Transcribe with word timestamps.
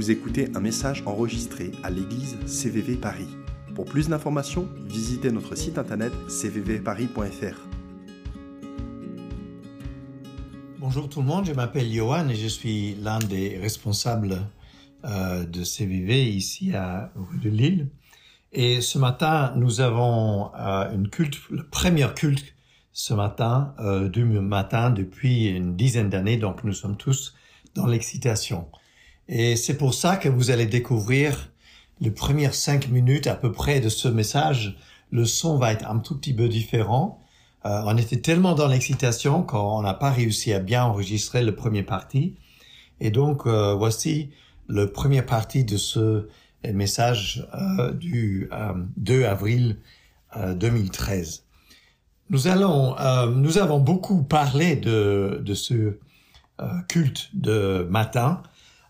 Vous 0.00 0.10
écoutez 0.10 0.48
un 0.54 0.60
message 0.60 1.02
enregistré 1.04 1.72
à 1.82 1.90
l'église 1.90 2.38
CVV 2.46 2.96
Paris. 2.96 3.28
Pour 3.74 3.84
plus 3.84 4.08
d'informations, 4.08 4.66
visitez 4.86 5.30
notre 5.30 5.54
site 5.56 5.76
internet 5.76 6.10
cvvparis.fr. 6.26 7.68
Bonjour 10.78 11.06
tout 11.10 11.20
le 11.20 11.26
monde, 11.26 11.44
je 11.44 11.52
m'appelle 11.52 11.92
Johan 11.92 12.30
et 12.30 12.34
je 12.34 12.46
suis 12.48 12.94
l'un 12.94 13.18
des 13.18 13.58
responsables 13.58 14.38
euh, 15.04 15.44
de 15.44 15.62
CVV 15.62 16.30
ici 16.30 16.74
à 16.74 17.12
rue 17.14 17.38
de 17.38 17.50
Lille. 17.50 17.90
Et 18.52 18.80
ce 18.80 18.98
matin, 18.98 19.52
nous 19.56 19.82
avons 19.82 20.50
euh, 20.58 20.94
une 20.94 21.10
culte, 21.10 21.36
le 21.50 21.66
premier 21.66 22.06
culte 22.16 22.54
ce 22.94 23.12
matin, 23.12 23.74
euh, 23.80 24.08
du 24.08 24.24
matin 24.24 24.88
depuis 24.88 25.48
une 25.48 25.76
dizaine 25.76 26.08
d'années, 26.08 26.38
donc 26.38 26.64
nous 26.64 26.72
sommes 26.72 26.96
tous 26.96 27.34
dans 27.74 27.84
l'excitation. 27.84 28.66
Et 29.32 29.54
c'est 29.54 29.76
pour 29.76 29.94
ça 29.94 30.16
que 30.16 30.28
vous 30.28 30.50
allez 30.50 30.66
découvrir 30.66 31.52
les 32.00 32.10
premières 32.10 32.52
cinq 32.52 32.88
minutes 32.88 33.28
à 33.28 33.36
peu 33.36 33.52
près 33.52 33.78
de 33.78 33.88
ce 33.88 34.08
message. 34.08 34.76
Le 35.12 35.24
son 35.24 35.56
va 35.56 35.72
être 35.72 35.88
un 35.88 36.00
tout 36.00 36.18
petit 36.18 36.34
peu 36.34 36.48
différent. 36.48 37.22
Euh, 37.64 37.82
on 37.86 37.96
était 37.96 38.20
tellement 38.20 38.56
dans 38.56 38.66
l'excitation 38.66 39.44
qu'on 39.44 39.82
n'a 39.82 39.94
pas 39.94 40.10
réussi 40.10 40.52
à 40.52 40.58
bien 40.58 40.82
enregistrer 40.82 41.44
le 41.44 41.54
premier 41.54 41.84
parti. 41.84 42.34
Et 42.98 43.12
donc, 43.12 43.46
euh, 43.46 43.72
voici 43.74 44.30
le 44.66 44.90
premier 44.90 45.22
parti 45.22 45.64
de 45.64 45.76
ce 45.76 46.26
message 46.64 47.46
euh, 47.54 47.92
du 47.92 48.50
2 48.96 49.24
avril 49.24 49.78
2013. 50.36 51.44
Nous 52.30 52.48
allons, 52.48 52.96
nous 53.28 53.58
avons 53.58 53.78
beaucoup 53.78 54.22
parlé 54.24 54.74
de, 54.74 55.40
de 55.44 55.54
ce 55.54 55.98
culte 56.88 57.30
de 57.34 57.86
matin 57.90 58.42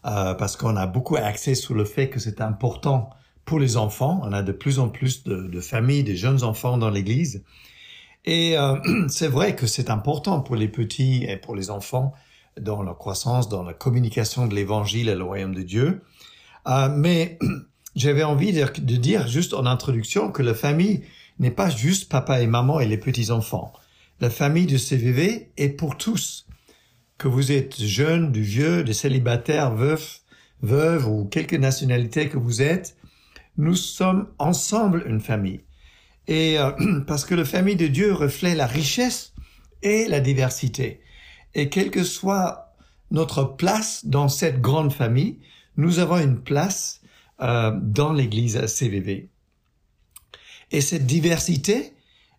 euh, 0.06 0.34
parce 0.34 0.56
qu'on 0.56 0.76
a 0.76 0.86
beaucoup 0.86 1.16
axé 1.16 1.54
sur 1.54 1.74
le 1.74 1.84
fait 1.84 2.08
que 2.08 2.18
c'est 2.18 2.40
important 2.40 3.10
pour 3.44 3.60
les 3.60 3.76
enfants. 3.76 4.20
On 4.24 4.32
a 4.32 4.42
de 4.42 4.52
plus 4.52 4.78
en 4.78 4.88
plus 4.88 5.24
de, 5.24 5.60
familles, 5.60 6.04
de 6.04 6.14
jeunes 6.14 6.42
enfants 6.42 6.78
dans 6.78 6.88
l'Église. 6.88 7.44
Et 8.24 8.56
euh, 8.56 8.76
c'est 9.08 9.28
vrai 9.28 9.54
que 9.54 9.66
c'est 9.66 9.90
important 9.90 10.40
pour 10.40 10.56
les 10.56 10.68
petits 10.68 11.24
et 11.24 11.36
pour 11.36 11.54
les 11.54 11.70
enfants 11.70 12.14
dans 12.58 12.82
leur 12.82 12.96
croissance, 12.96 13.48
dans 13.48 13.62
la 13.62 13.74
communication 13.74 14.46
de 14.46 14.54
l'Évangile 14.54 15.08
et 15.08 15.14
le 15.14 15.24
royaume 15.24 15.54
de 15.54 15.62
Dieu. 15.62 16.02
Euh, 16.66 16.88
mais 16.88 17.38
j'avais 17.94 18.24
envie 18.24 18.52
de, 18.52 18.64
de, 18.80 18.96
dire 18.96 19.28
juste 19.28 19.52
en 19.52 19.66
introduction 19.66 20.32
que 20.32 20.42
la 20.42 20.54
famille 20.54 21.02
n'est 21.38 21.50
pas 21.50 21.68
juste 21.68 22.10
papa 22.10 22.40
et 22.40 22.46
maman 22.46 22.80
et 22.80 22.86
les 22.86 22.98
petits-enfants. 22.98 23.72
La 24.20 24.30
famille 24.30 24.66
de 24.66 24.76
CVV 24.76 25.50
est 25.56 25.70
pour 25.70 25.96
tous 25.96 26.46
que 27.20 27.28
vous 27.28 27.52
êtes 27.52 27.78
jeune, 27.78 28.32
du 28.32 28.42
vieux, 28.42 28.82
des 28.82 28.94
célibataires, 28.94 29.74
veufs, 29.74 30.22
veuves 30.62 31.06
ou 31.06 31.26
quelque 31.26 31.54
nationalité 31.54 32.30
que 32.30 32.38
vous 32.38 32.62
êtes, 32.62 32.96
nous 33.58 33.76
sommes 33.76 34.28
ensemble 34.38 35.04
une 35.06 35.20
famille. 35.20 35.60
Et 36.28 36.58
euh, 36.58 36.70
parce 37.06 37.26
que 37.26 37.34
la 37.34 37.44
famille 37.44 37.76
de 37.76 37.88
Dieu 37.88 38.14
reflète 38.14 38.56
la 38.56 38.66
richesse 38.66 39.34
et 39.82 40.08
la 40.08 40.20
diversité. 40.20 41.02
Et 41.54 41.68
quelle 41.68 41.90
que 41.90 42.04
soit 42.04 42.74
notre 43.10 43.44
place 43.44 44.06
dans 44.06 44.28
cette 44.28 44.62
grande 44.62 44.92
famille, 44.92 45.40
nous 45.76 45.98
avons 45.98 46.16
une 46.16 46.40
place 46.40 47.02
euh, 47.42 47.70
dans 47.82 48.14
l'Église 48.14 48.64
CVV. 48.64 49.28
Et 50.70 50.80
cette 50.80 51.04
diversité, 51.04 51.92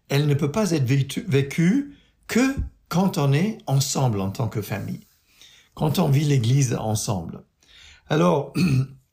elle 0.09 0.25
ne 0.25 0.33
peut 0.33 0.51
pas 0.51 0.71
être 0.71 0.85
vécue 1.27 1.93
que 2.27 2.55
quand 2.91 3.17
on 3.17 3.31
est 3.31 3.57
ensemble 3.67 4.19
en 4.19 4.31
tant 4.31 4.49
que 4.49 4.61
famille, 4.61 4.99
quand 5.75 5.97
on 5.97 6.09
vit 6.09 6.25
l'Église 6.25 6.75
ensemble. 6.75 7.41
Alors, 8.09 8.51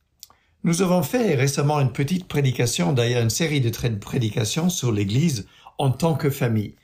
nous 0.64 0.82
avons 0.82 1.04
fait 1.04 1.36
récemment 1.36 1.78
une 1.78 1.92
petite 1.92 2.26
prédication, 2.26 2.92
d'ailleurs 2.92 3.22
une 3.22 3.30
série 3.30 3.60
de 3.60 3.70
prédications 3.70 4.68
sur 4.68 4.90
l'Église 4.90 5.46
en 5.78 5.92
tant 5.92 6.14
que 6.14 6.28
famille. 6.28 6.74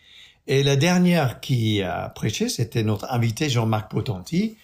Et 0.46 0.62
la 0.62 0.76
dernière 0.76 1.40
qui 1.40 1.82
a 1.82 2.10
prêché, 2.10 2.48
c'était 2.48 2.84
notre 2.84 3.10
invité 3.12 3.50
Jean-Marc 3.50 3.90
Potenti. 3.90 4.56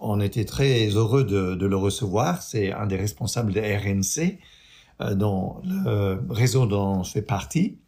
On 0.00 0.20
était 0.20 0.44
très 0.44 0.88
heureux 0.88 1.22
de, 1.22 1.64
le 1.64 1.76
recevoir. 1.76 2.42
C'est 2.42 2.72
un 2.72 2.86
des 2.86 2.96
responsables 2.96 3.52
de 3.52 3.60
RNC, 3.60 4.40
euh, 5.02 5.14
dont 5.14 5.62
le 5.62 6.20
réseau 6.30 6.66
dont 6.66 7.04
je 7.04 7.12
fais 7.12 7.22
partie. 7.22 7.78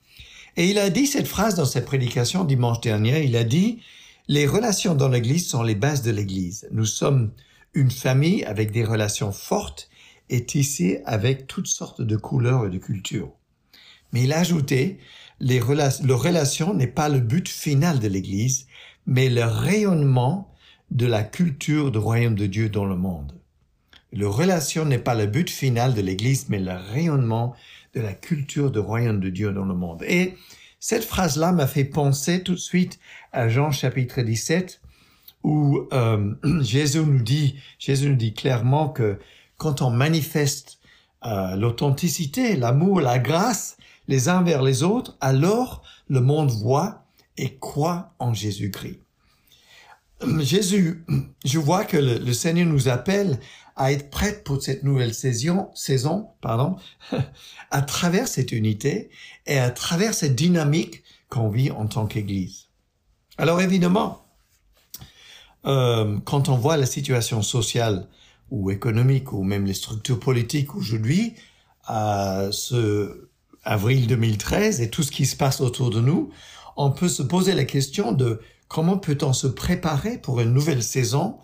Et 0.58 0.70
il 0.70 0.78
a 0.80 0.90
dit 0.90 1.06
cette 1.06 1.28
phrase 1.28 1.54
dans 1.54 1.64
cette 1.64 1.86
prédication 1.86 2.44
dimanche 2.44 2.80
dernier. 2.80 3.22
Il 3.22 3.36
a 3.36 3.44
dit, 3.44 3.78
les 4.26 4.44
relations 4.44 4.96
dans 4.96 5.08
l'Église 5.08 5.48
sont 5.48 5.62
les 5.62 5.76
bases 5.76 6.02
de 6.02 6.10
l'Église. 6.10 6.66
Nous 6.72 6.84
sommes 6.84 7.30
une 7.74 7.92
famille 7.92 8.44
avec 8.44 8.72
des 8.72 8.84
relations 8.84 9.30
fortes 9.30 9.88
et 10.30 10.44
tissées 10.44 11.00
avec 11.06 11.46
toutes 11.46 11.68
sortes 11.68 12.02
de 12.02 12.16
couleurs 12.16 12.66
et 12.66 12.70
de 12.70 12.78
cultures. 12.78 13.30
Mais 14.12 14.24
il 14.24 14.32
a 14.32 14.40
ajouté, 14.40 14.98
les 15.38 15.60
le 15.60 16.14
relation 16.14 16.74
n'est 16.74 16.88
pas 16.88 17.08
le 17.08 17.20
but 17.20 17.48
final 17.48 18.00
de 18.00 18.08
l'Église, 18.08 18.66
mais 19.06 19.28
le 19.28 19.44
rayonnement 19.44 20.52
de 20.90 21.06
la 21.06 21.22
culture 21.22 21.92
du 21.92 21.98
royaume 21.98 22.34
de 22.34 22.46
Dieu 22.46 22.68
dans 22.68 22.84
le 22.84 22.96
monde. 22.96 23.32
Le 24.12 24.26
relation 24.26 24.84
n'est 24.84 24.98
pas 24.98 25.14
le 25.14 25.26
but 25.26 25.50
final 25.50 25.94
de 25.94 26.00
l'Église, 26.00 26.46
mais 26.48 26.58
le 26.58 26.72
rayonnement 26.72 27.54
de 27.94 28.00
la 28.00 28.12
culture 28.12 28.70
du 28.70 28.78
royaume 28.78 29.20
de 29.20 29.30
Dieu 29.30 29.52
dans 29.52 29.64
le 29.64 29.74
monde. 29.74 30.02
Et 30.06 30.36
cette 30.80 31.04
phrase-là 31.04 31.52
m'a 31.52 31.66
fait 31.66 31.84
penser 31.84 32.42
tout 32.42 32.54
de 32.54 32.58
suite 32.58 32.98
à 33.32 33.48
Jean 33.48 33.70
chapitre 33.70 34.22
17, 34.22 34.80
où 35.42 35.86
euh, 35.92 36.34
Jésus 36.60 37.00
nous 37.00 37.22
dit, 37.22 37.56
Jésus 37.78 38.10
nous 38.10 38.16
dit 38.16 38.34
clairement 38.34 38.88
que 38.88 39.18
quand 39.56 39.82
on 39.82 39.90
manifeste 39.90 40.78
euh, 41.24 41.56
l'authenticité, 41.56 42.56
l'amour, 42.56 43.00
la 43.00 43.18
grâce 43.18 43.76
les 44.06 44.28
uns 44.28 44.42
vers 44.42 44.62
les 44.62 44.82
autres, 44.82 45.16
alors 45.20 45.82
le 46.08 46.20
monde 46.20 46.50
voit 46.50 47.04
et 47.36 47.58
croit 47.58 48.14
en 48.18 48.32
Jésus-Christ. 48.32 49.00
Jésus, 50.40 51.04
je 51.44 51.58
vois 51.58 51.84
que 51.84 51.96
le, 51.96 52.18
le 52.18 52.32
Seigneur 52.32 52.66
nous 52.66 52.88
appelle 52.88 53.38
à 53.78 53.92
être 53.92 54.10
prête 54.10 54.44
pour 54.44 54.60
cette 54.60 54.82
nouvelle 54.82 55.14
saison, 55.14 55.70
saison 55.74 56.28
pardon, 56.40 56.76
à 57.70 57.82
travers 57.82 58.28
cette 58.28 58.52
unité 58.52 59.08
et 59.46 59.58
à 59.58 59.70
travers 59.70 60.12
cette 60.14 60.34
dynamique 60.34 61.04
qu'on 61.30 61.48
vit 61.48 61.70
en 61.70 61.86
tant 61.86 62.06
qu'Église. 62.06 62.66
Alors 63.38 63.60
évidemment, 63.60 64.26
euh, 65.64 66.18
quand 66.24 66.48
on 66.48 66.56
voit 66.56 66.76
la 66.76 66.86
situation 66.86 67.40
sociale 67.40 68.08
ou 68.50 68.70
économique 68.70 69.32
ou 69.32 69.44
même 69.44 69.64
les 69.64 69.74
structures 69.74 70.18
politiques 70.18 70.74
aujourd'hui, 70.74 71.34
à 71.84 72.48
ce 72.50 73.28
avril 73.62 74.08
2013 74.08 74.80
et 74.80 74.90
tout 74.90 75.02
ce 75.02 75.12
qui 75.12 75.24
se 75.24 75.36
passe 75.36 75.60
autour 75.60 75.90
de 75.90 76.00
nous, 76.00 76.30
on 76.76 76.90
peut 76.90 77.08
se 77.08 77.22
poser 77.22 77.54
la 77.54 77.64
question 77.64 78.12
de 78.12 78.40
comment 78.66 78.98
peut-on 78.98 79.32
se 79.32 79.46
préparer 79.46 80.18
pour 80.18 80.40
une 80.40 80.52
nouvelle 80.52 80.82
saison 80.82 81.38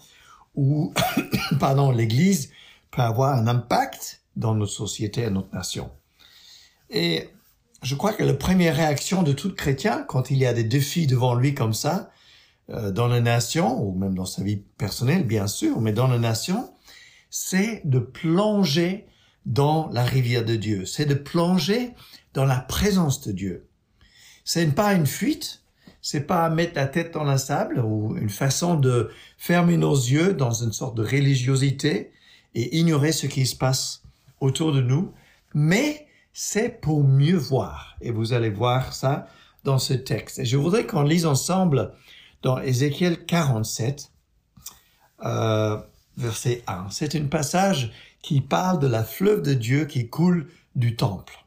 où, 0.54 0.92
pardon, 1.60 1.91
l'Église 1.91 2.50
peut 2.91 3.03
avoir 3.03 3.37
un 3.37 3.47
impact 3.47 4.22
dans 4.37 4.54
notre 4.54 4.72
société 4.72 5.22
et 5.22 5.31
notre 5.31 5.54
nation. 5.54 5.91
Et 6.91 7.28
je 7.82 7.94
crois 7.94 8.12
que 8.12 8.22
la 8.22 8.34
première 8.34 8.76
réaction 8.76 9.22
de 9.22 9.32
tout 9.32 9.54
chrétien, 9.54 10.04
quand 10.09 10.31
il 10.31 10.38
y 10.38 10.47
a 10.47 10.53
des 10.53 10.65
défis 10.65 11.06
devant 11.06 11.34
lui 11.34 11.54
comme 11.54 11.75
ça, 11.75 12.10
euh, 12.70 12.91
dans 12.91 13.09
la 13.09 13.20
nation, 13.20 13.82
ou 13.82 13.92
même 13.92 14.15
dans 14.15 14.25
sa 14.25 14.42
vie 14.42 14.56
personnelle, 14.78 15.26
bien 15.26 15.47
sûr, 15.47 15.81
mais 15.81 15.92
dans 15.92 16.06
la 16.06 16.19
nation, 16.19 16.72
c'est 17.28 17.82
de 17.84 17.98
plonger 17.98 19.06
dans 19.44 19.91
la 19.92 20.04
rivière 20.04 20.44
de 20.44 20.56
Dieu. 20.56 20.86
C'est 20.86 21.04
de 21.04 21.15
plonger 21.15 21.91
dans 22.32 22.44
la 22.44 22.60
présence 22.60 23.21
de 23.21 23.32
Dieu. 23.32 23.69
C'est 24.44 24.66
pas 24.75 24.94
une 24.94 25.06
fuite, 25.06 25.63
c'est 26.04 26.27
pas 26.27 26.51
mettre 26.51 26.74
la 26.77 26.86
tête 26.86 27.15
dans 27.15 27.24
la 27.24 27.39
sable 27.39 27.80
ou 27.80 28.15
une 28.18 28.28
façon 28.28 28.74
de 28.74 29.10
fermer 29.39 29.78
nos 29.78 29.95
yeux 29.95 30.34
dans 30.34 30.53
une 30.53 30.74
sorte 30.74 30.95
de 30.98 31.03
religiosité 31.03 32.12
et 32.54 32.77
ignorer 32.77 33.10
ce 33.10 33.27
qui 33.27 33.47
se 33.47 33.56
passe 33.56 34.03
autour 34.39 34.74
de 34.74 34.83
nous, 34.83 35.15
mais 35.54 36.06
c'est 36.34 36.68
pour 36.83 37.03
mieux 37.03 37.39
voir. 37.39 37.97
Et 38.03 38.10
vous 38.10 38.34
allez 38.34 38.51
voir 38.51 38.92
ça 38.92 39.28
dans 39.65 39.78
ce 39.78 39.95
texte. 39.95 40.41
Et 40.41 40.45
je 40.45 40.59
voudrais 40.59 40.84
qu'on 40.86 41.04
lise 41.04 41.24
ensemble 41.24 41.95
dans 42.42 42.60
Ézéchiel 42.60 43.24
47, 43.24 44.12
euh, 45.24 45.78
verset 46.18 46.62
1. 46.66 46.89
C'est 46.91 47.15
un 47.15 47.24
passage 47.24 47.92
qui 48.21 48.42
parle 48.42 48.78
de 48.78 48.89
la 48.89 49.04
fleuve 49.04 49.41
de 49.41 49.54
Dieu 49.54 49.86
qui 49.86 50.10
coule 50.10 50.48
du 50.77 50.97
temple. 50.97 51.43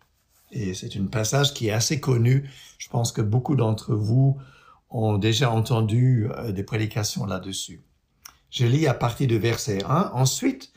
Et 0.51 0.73
c'est 0.73 0.95
un 0.97 1.05
passage 1.05 1.53
qui 1.53 1.67
est 1.67 1.71
assez 1.71 1.99
connu. 1.99 2.49
Je 2.77 2.89
pense 2.89 3.11
que 3.11 3.21
beaucoup 3.21 3.55
d'entre 3.55 3.93
vous 3.93 4.37
ont 4.89 5.17
déjà 5.17 5.51
entendu 5.51 6.27
euh, 6.31 6.51
des 6.51 6.63
prédications 6.63 7.25
là-dessus. 7.25 7.81
Je 8.49 8.65
lis 8.65 8.87
à 8.87 8.93
partir 8.93 9.27
du 9.27 9.37
verset 9.37 9.83
1. 9.83 10.11
Ensuite, 10.13 10.71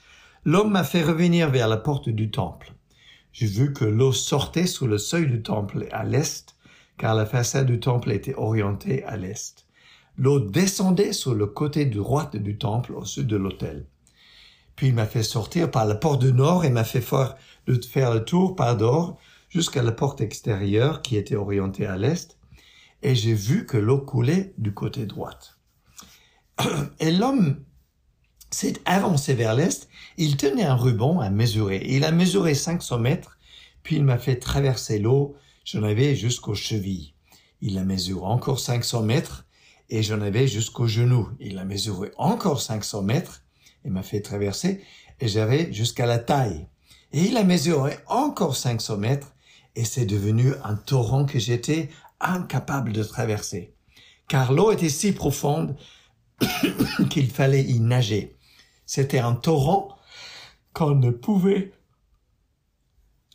l'homme 0.44 0.72
m'a 0.72 0.84
fait 0.84 1.02
revenir 1.02 1.50
vers 1.50 1.68
la 1.68 1.76
porte 1.76 2.08
du 2.08 2.30
temple. 2.30 2.72
J'ai 3.32 3.46
vu 3.46 3.72
que 3.72 3.84
l'eau 3.84 4.12
sortait 4.12 4.66
sous 4.66 4.88
le 4.88 4.98
seuil 4.98 5.28
du 5.28 5.42
temple 5.42 5.86
à 5.92 6.02
l'est, 6.02 6.56
car 6.98 7.14
la 7.14 7.26
façade 7.26 7.66
du 7.66 7.78
temple 7.78 8.10
était 8.10 8.34
orientée 8.34 9.04
à 9.04 9.16
l'est. 9.16 9.66
L'eau 10.18 10.40
descendait 10.40 11.12
sur 11.12 11.34
le 11.34 11.46
côté 11.46 11.86
droit 11.86 12.28
du 12.34 12.58
temple 12.58 12.92
au 12.92 13.04
sud 13.04 13.28
de 13.28 13.36
l'autel. 13.36 13.86
Puis 14.74 14.88
il 14.88 14.94
m'a 14.94 15.06
fait 15.06 15.22
sortir 15.22 15.70
par 15.70 15.86
la 15.86 15.94
porte 15.94 16.20
du 16.20 16.32
nord 16.32 16.64
et 16.64 16.70
m'a 16.70 16.84
fait 16.84 17.00
faire, 17.00 17.36
faire 17.88 18.12
le 18.12 18.24
tour 18.24 18.56
par 18.56 18.76
dehors 18.76 19.18
jusqu'à 19.50 19.82
la 19.82 19.92
porte 19.92 20.22
extérieure 20.22 21.02
qui 21.02 21.16
était 21.16 21.36
orientée 21.36 21.86
à 21.86 21.98
l'est. 21.98 22.38
Et 23.02 23.14
j'ai 23.14 23.34
vu 23.34 23.66
que 23.66 23.76
l'eau 23.76 23.98
coulait 23.98 24.54
du 24.56 24.72
côté 24.72 25.04
droite. 25.04 25.58
Et 27.00 27.10
l'homme 27.10 27.62
s'est 28.50 28.80
avancé 28.84 29.34
vers 29.34 29.54
l'est. 29.54 29.88
Il 30.16 30.36
tenait 30.36 30.64
un 30.64 30.76
ruban 30.76 31.20
à 31.20 31.30
mesurer. 31.30 31.82
Il 31.86 32.04
a 32.04 32.12
mesuré 32.12 32.54
500 32.54 32.98
mètres. 32.98 33.38
Puis 33.82 33.96
il 33.96 34.04
m'a 34.04 34.18
fait 34.18 34.36
traverser 34.36 34.98
l'eau. 34.98 35.36
J'en 35.64 35.82
avais 35.82 36.14
jusqu'aux 36.14 36.54
chevilles. 36.54 37.14
Il 37.60 37.76
a 37.78 37.84
mesuré 37.84 38.24
encore 38.24 38.60
500 38.60 39.02
mètres 39.02 39.46
et 39.90 40.02
j'en 40.02 40.20
avais 40.20 40.46
jusqu'aux 40.46 40.86
genoux. 40.86 41.28
Il 41.40 41.58
a 41.58 41.64
mesuré 41.64 42.10
encore 42.16 42.60
500 42.60 43.02
mètres 43.02 43.42
et 43.84 43.90
m'a 43.90 44.02
fait 44.02 44.20
traverser 44.20 44.82
et 45.20 45.28
j'avais 45.28 45.72
jusqu'à 45.72 46.06
la 46.06 46.18
taille. 46.18 46.66
Et 47.12 47.24
il 47.24 47.36
a 47.36 47.44
mesuré 47.44 47.98
encore 48.06 48.56
500 48.56 48.96
mètres 48.98 49.34
et 49.80 49.84
c'est 49.84 50.04
devenu 50.04 50.52
un 50.62 50.76
torrent 50.76 51.24
que 51.24 51.38
j'étais 51.38 51.88
incapable 52.20 52.92
de 52.92 53.02
traverser. 53.02 53.72
Car 54.28 54.52
l'eau 54.52 54.72
était 54.72 54.90
si 54.90 55.12
profonde 55.12 55.74
qu'il 57.08 57.30
fallait 57.30 57.64
y 57.64 57.80
nager. 57.80 58.36
C'était 58.84 59.20
un 59.20 59.32
torrent 59.32 59.96
qu'on 60.74 60.94
ne 60.96 61.10
pouvait 61.10 61.72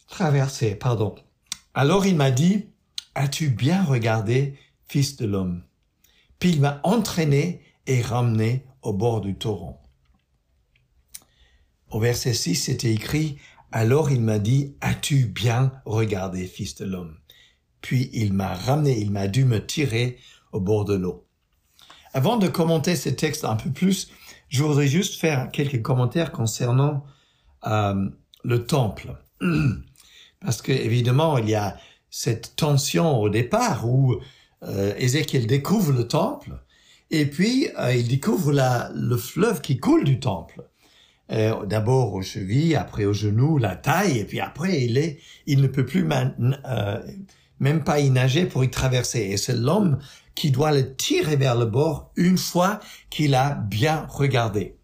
traverser, 0.07 0.75
pardon. 0.75 1.15
Alors 1.74 2.06
il 2.06 2.15
m'a 2.15 2.30
dit, 2.30 2.68
as-tu 3.15 3.50
bien 3.50 3.83
regardé, 3.83 4.56
fils 4.88 5.15
de 5.15 5.25
l'homme? 5.25 5.63
Puis 6.38 6.51
il 6.51 6.62
m'a 6.62 6.80
entraîné 6.83 7.63
et 7.88 8.03
ramené 8.03 8.68
au 8.83 8.94
bord 8.94 9.19
du 9.19 9.33
torrent. 9.33 9.81
Au 11.89 12.00
verset 12.00 12.36
6, 12.36 12.53
c'était 12.53 12.94
écrit, 12.94 13.39
alors 13.71 14.12
il 14.12 14.21
m'a 14.21 14.39
dit, 14.39 14.75
as-tu 14.81 15.25
bien 15.25 15.71
regardé, 15.85 16.45
fils 16.45 16.75
de 16.75 16.85
l'homme? 16.85 17.17
Puis 17.81 18.09
il 18.13 18.33
m'a 18.33 18.53
ramené, 18.53 18.97
il 19.00 19.12
m'a 19.12 19.27
dû 19.27 19.45
me 19.45 19.65
tirer 19.65 20.17
au 20.51 20.59
bord 20.59 20.85
de 20.85 20.95
l'eau. 20.95 21.27
Avant 22.13 22.38
de 22.38 22.47
commenter 22.47 22.95
ce 22.95 23.09
texte 23.09 23.45
un 23.45 23.56
peu 23.56 23.69
plus, 23.69 24.09
je 24.50 24.63
voudrais 24.63 24.88
juste 24.88 25.19
faire 25.19 25.51
quelques 25.51 25.81
commentaires 25.81 26.31
concernant 26.31 27.06
euh, 27.67 28.09
le 28.44 28.65
temple. 28.65 29.15
Parce 30.39 30.61
que 30.61 30.71
évidemment, 30.71 31.38
il 31.38 31.50
y 31.50 31.56
a 31.56 31.77
cette 32.09 32.56
tension 32.56 33.19
au 33.19 33.29
départ 33.29 33.88
où 33.89 34.15
euh, 34.63 34.94
Ézéchiel 34.97 35.47
découvre 35.47 35.91
le 35.91 36.07
temple 36.07 36.53
et 37.11 37.25
puis 37.25 37.68
euh, 37.77 37.94
il 37.94 38.07
découvre 38.07 38.51
la, 38.51 38.89
le 38.94 39.18
fleuve 39.18 39.61
qui 39.61 39.77
coule 39.77 40.03
du 40.03 40.19
temple. 40.19 40.63
Euh, 41.31 41.66
D'abord 41.66 42.13
aux 42.13 42.22
chevilles, 42.22 42.75
après 42.75 43.06
aux 43.06 43.13
genoux, 43.13 43.57
la 43.57 43.75
taille, 43.75 44.19
et 44.19 44.25
puis 44.25 44.39
après 44.39 44.83
il 44.83 44.98
est, 44.98 45.19
il 45.48 45.62
ne 45.62 45.68
peut 45.68 45.86
plus 45.86 46.07
euh, 46.07 47.00
même 47.60 47.83
pas 47.83 48.00
y 48.00 48.10
nager 48.10 48.45
pour 48.45 48.63
y 48.63 48.69
traverser. 48.69 49.22
Et 49.22 49.38
c'est 49.38 49.56
l'homme 49.56 49.98
qui 50.36 50.51
doit 50.51 50.72
le 50.72 50.95
tirer 50.95 51.36
vers 51.36 51.56
le 51.56 51.66
bord 51.66 52.12
une 52.16 52.38
fois 52.38 52.80
qu'il 53.10 53.33
a 53.33 53.56
bien 53.56 54.06
regardé. 54.10 54.75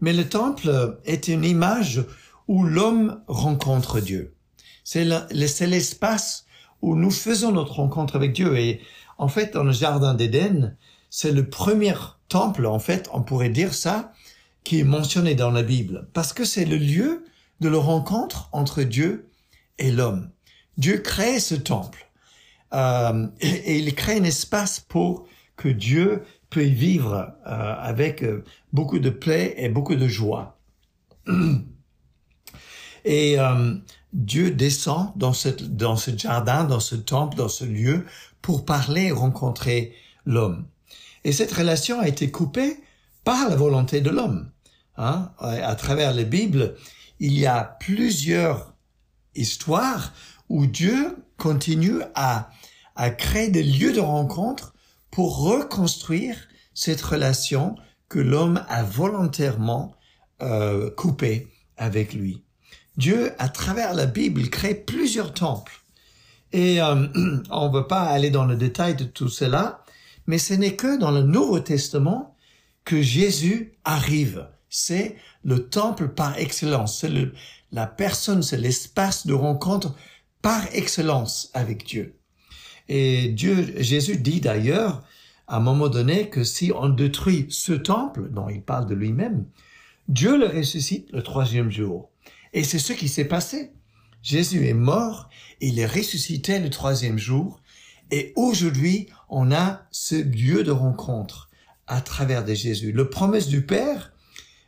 Mais 0.00 0.12
le 0.12 0.28
temple 0.28 0.98
est 1.04 1.28
une 1.28 1.44
image 1.44 2.04
où 2.46 2.64
l'homme 2.64 3.22
rencontre 3.26 4.00
Dieu. 4.00 4.34
C'est 4.84 5.04
l'espace 5.04 6.46
où 6.82 6.96
nous 6.96 7.10
faisons 7.10 7.52
notre 7.52 7.74
rencontre 7.74 8.16
avec 8.16 8.32
Dieu. 8.32 8.56
Et 8.58 8.80
en 9.18 9.28
fait, 9.28 9.54
dans 9.54 9.64
le 9.64 9.72
jardin 9.72 10.14
d'Éden, 10.14 10.76
c'est 11.10 11.32
le 11.32 11.48
premier 11.48 11.94
temple, 12.28 12.66
en 12.66 12.78
fait, 12.78 13.08
on 13.12 13.22
pourrait 13.22 13.50
dire 13.50 13.74
ça, 13.74 14.12
qui 14.64 14.80
est 14.80 14.84
mentionné 14.84 15.34
dans 15.34 15.50
la 15.50 15.62
Bible, 15.62 16.08
parce 16.12 16.32
que 16.32 16.44
c'est 16.44 16.64
le 16.64 16.76
lieu 16.76 17.24
de 17.60 17.68
la 17.68 17.78
rencontre 17.78 18.48
entre 18.52 18.82
Dieu 18.82 19.30
et 19.78 19.90
l'homme. 19.90 20.30
Dieu 20.76 20.98
crée 20.98 21.40
ce 21.40 21.54
temple 21.54 22.10
euh, 22.72 23.26
et, 23.40 23.78
il 23.78 23.94
crée 23.94 24.18
un 24.18 24.24
espace 24.24 24.80
pour 24.80 25.26
que 25.56 25.68
Dieu 25.68 26.22
y 26.58 26.70
vivre 26.70 27.32
euh, 27.46 27.74
avec 27.78 28.22
euh, 28.22 28.44
beaucoup 28.72 28.98
de 28.98 29.10
paix 29.10 29.54
et 29.56 29.68
beaucoup 29.68 29.94
de 29.94 30.08
joie. 30.08 30.58
Et 33.06 33.38
euh, 33.38 33.74
Dieu 34.12 34.50
descend 34.50 35.12
dans, 35.16 35.32
dans 35.70 35.96
ce 35.96 36.10
jardin, 36.14 36.64
dans 36.64 36.80
ce 36.80 36.96
temple, 36.96 37.34
dans 37.36 37.48
ce 37.48 37.64
lieu, 37.64 38.04
pour 38.42 38.66
parler 38.66 39.04
et 39.04 39.12
rencontrer 39.12 39.94
l'homme. 40.26 40.66
Et 41.24 41.32
cette 41.32 41.52
relation 41.52 41.98
a 42.00 42.08
été 42.08 42.30
coupée 42.30 42.76
par 43.24 43.48
la 43.48 43.56
volonté 43.56 44.00
de 44.00 44.10
l'homme. 44.10 44.50
Hein? 44.96 45.32
À 45.38 45.74
travers 45.76 46.14
la 46.14 46.24
Bible, 46.24 46.76
il 47.18 47.38
y 47.38 47.46
a 47.46 47.64
plusieurs 47.80 48.74
histoires 49.34 50.12
où 50.48 50.66
Dieu 50.66 51.16
continue 51.36 52.00
à, 52.14 52.50
à 52.96 53.10
créer 53.10 53.48
des 53.48 53.62
lieux 53.62 53.92
de 53.92 54.00
rencontre 54.00 54.74
pour 55.10 55.38
reconstruire 55.38 56.36
cette 56.74 57.00
relation 57.00 57.76
que 58.08 58.18
l'homme 58.18 58.64
a 58.68 58.82
volontairement 58.82 59.94
euh, 60.42 60.90
coupée 60.90 61.48
avec 61.76 62.12
lui. 62.12 62.42
Dieu, 62.96 63.32
à 63.38 63.48
travers 63.48 63.94
la 63.94 64.06
Bible, 64.06 64.48
crée 64.50 64.74
plusieurs 64.74 65.32
temples. 65.32 65.82
Et 66.52 66.82
euh, 66.82 67.06
on 67.50 67.68
ne 67.68 67.72
veut 67.72 67.86
pas 67.86 68.02
aller 68.02 68.30
dans 68.30 68.44
le 68.44 68.56
détail 68.56 68.94
de 68.96 69.04
tout 69.04 69.28
cela, 69.28 69.84
mais 70.26 70.38
ce 70.38 70.54
n'est 70.54 70.76
que 70.76 70.98
dans 70.98 71.10
le 71.10 71.22
Nouveau 71.22 71.60
Testament 71.60 72.29
que 72.84 73.02
Jésus 73.02 73.74
arrive. 73.84 74.48
C'est 74.68 75.16
le 75.44 75.68
temple 75.68 76.08
par 76.08 76.38
excellence. 76.38 77.00
C'est 77.00 77.10
la 77.72 77.86
personne, 77.86 78.42
c'est 78.42 78.56
l'espace 78.56 79.26
de 79.26 79.34
rencontre 79.34 79.94
par 80.42 80.66
excellence 80.74 81.50
avec 81.54 81.86
Dieu. 81.86 82.16
Et 82.88 83.28
Dieu, 83.28 83.74
Jésus 83.78 84.16
dit 84.16 84.40
d'ailleurs, 84.40 85.02
à 85.46 85.56
un 85.56 85.60
moment 85.60 85.88
donné, 85.88 86.28
que 86.28 86.44
si 86.44 86.72
on 86.72 86.88
détruit 86.88 87.46
ce 87.50 87.72
temple, 87.72 88.28
dont 88.30 88.48
il 88.48 88.62
parle 88.62 88.86
de 88.86 88.94
lui-même, 88.94 89.46
Dieu 90.08 90.36
le 90.36 90.46
ressuscite 90.46 91.10
le 91.12 91.22
troisième 91.22 91.70
jour. 91.70 92.10
Et 92.52 92.64
c'est 92.64 92.78
ce 92.78 92.92
qui 92.92 93.08
s'est 93.08 93.26
passé. 93.26 93.72
Jésus 94.22 94.66
est 94.66 94.74
mort, 94.74 95.28
il 95.60 95.78
est 95.78 95.86
ressuscité 95.86 96.58
le 96.58 96.70
troisième 96.70 97.18
jour, 97.18 97.60
et 98.10 98.32
aujourd'hui, 98.36 99.08
on 99.28 99.52
a 99.52 99.82
ce 99.90 100.16
lieu 100.16 100.64
de 100.64 100.72
rencontre 100.72 101.49
à 101.90 102.00
travers 102.00 102.44
de 102.44 102.54
Jésus. 102.54 102.92
Le 102.92 103.10
promesse 103.10 103.48
du 103.48 103.66
Père, 103.66 104.12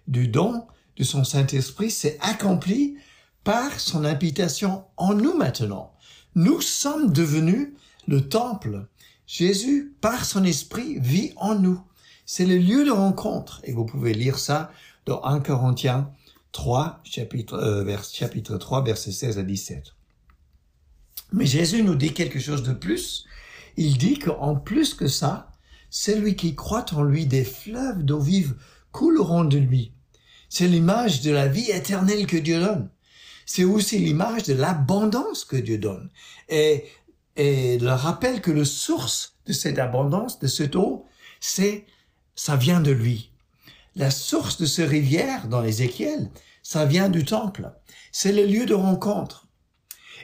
du 0.08 0.28
don 0.28 0.66
de 0.96 1.04
son 1.04 1.24
Saint-Esprit, 1.24 1.90
s'est 1.90 2.18
accompli 2.20 2.96
par 3.44 3.78
son 3.80 4.04
habitation 4.04 4.84
en 4.96 5.14
nous 5.14 5.36
maintenant. 5.36 5.94
Nous 6.34 6.60
sommes 6.60 7.12
devenus 7.12 7.70
le 8.08 8.28
temple. 8.28 8.88
Jésus, 9.26 9.94
par 10.00 10.24
son 10.24 10.44
esprit, 10.44 10.98
vit 10.98 11.32
en 11.36 11.54
nous. 11.54 11.80
C'est 12.26 12.44
le 12.44 12.58
lieu 12.58 12.84
de 12.84 12.90
rencontre. 12.90 13.60
Et 13.64 13.72
vous 13.72 13.84
pouvez 13.84 14.14
lire 14.14 14.38
ça 14.38 14.72
dans 15.06 15.22
1 15.22 15.40
Corinthiens 15.40 16.10
3, 16.50 17.00
chapitre, 17.04 17.54
euh, 17.54 17.84
vers, 17.84 18.02
chapitre 18.04 18.56
3, 18.56 18.82
versets 18.82 19.12
16 19.12 19.38
à 19.38 19.42
17. 19.44 19.94
Mais 21.32 21.46
Jésus 21.46 21.84
nous 21.84 21.94
dit 21.94 22.12
quelque 22.12 22.40
chose 22.40 22.64
de 22.64 22.72
plus. 22.72 23.26
Il 23.76 23.96
dit 23.96 24.18
qu'en 24.18 24.56
plus 24.56 24.94
que 24.94 25.06
ça, 25.06 25.51
celui 25.92 26.36
qui 26.36 26.56
croit 26.56 26.86
en 26.94 27.02
lui 27.02 27.26
des 27.26 27.44
fleuves 27.44 28.02
d'eau 28.02 28.18
vive 28.18 28.56
couleront 28.92 29.44
de 29.44 29.58
lui. 29.58 29.92
C'est 30.48 30.66
l'image 30.66 31.20
de 31.20 31.30
la 31.30 31.48
vie 31.48 31.70
éternelle 31.70 32.26
que 32.26 32.38
Dieu 32.38 32.60
donne. 32.60 32.90
C'est 33.44 33.64
aussi 33.64 33.98
l'image 33.98 34.44
de 34.44 34.54
l'abondance 34.54 35.44
que 35.44 35.56
Dieu 35.56 35.76
donne. 35.76 36.08
Et, 36.48 36.86
et 37.36 37.78
le 37.78 37.92
rappel 37.92 38.40
que 38.40 38.50
le 38.50 38.64
source 38.64 39.36
de 39.44 39.52
cette 39.52 39.78
abondance, 39.78 40.38
de 40.38 40.46
cette 40.46 40.76
eau, 40.76 41.04
c'est, 41.40 41.84
ça 42.34 42.56
vient 42.56 42.80
de 42.80 42.90
lui. 42.90 43.30
La 43.94 44.10
source 44.10 44.58
de 44.58 44.66
ces 44.66 44.86
rivières 44.86 45.46
dans 45.46 45.62
Ézéchiel, 45.62 46.30
ça 46.62 46.86
vient 46.86 47.10
du 47.10 47.26
temple. 47.26 47.70
C'est 48.12 48.32
le 48.32 48.46
lieu 48.46 48.64
de 48.64 48.74
rencontre. 48.74 49.46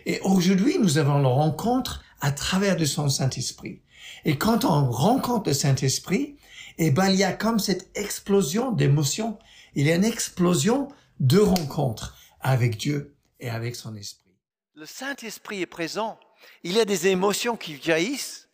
Et 0.06 0.18
aujourd'hui, 0.20 0.78
nous 0.78 0.96
avons 0.96 1.18
la 1.18 1.28
rencontre 1.28 2.02
à 2.22 2.32
travers 2.32 2.76
de 2.76 2.86
son 2.86 3.10
Saint-Esprit. 3.10 3.82
Et 4.24 4.36
quand 4.38 4.64
on 4.64 4.90
rencontre 4.90 5.48
le 5.48 5.54
Saint-Esprit, 5.54 6.36
eh 6.78 6.90
ben, 6.90 7.08
il 7.08 7.16
y 7.16 7.24
a 7.24 7.32
comme 7.32 7.58
cette 7.58 7.90
explosion 7.96 8.72
d'émotions. 8.72 9.38
Il 9.74 9.86
y 9.86 9.92
a 9.92 9.96
une 9.96 10.04
explosion 10.04 10.88
de 11.20 11.38
rencontres 11.38 12.16
avec 12.40 12.76
Dieu 12.76 13.16
et 13.40 13.50
avec 13.50 13.76
son 13.76 13.96
Esprit. 13.96 14.34
Le 14.74 14.86
Saint-Esprit 14.86 15.62
est 15.62 15.66
présent. 15.66 16.18
Il 16.62 16.72
y 16.72 16.80
a 16.80 16.84
des 16.84 17.08
émotions 17.08 17.56
qui 17.56 17.80
jaillissent. 17.80 18.48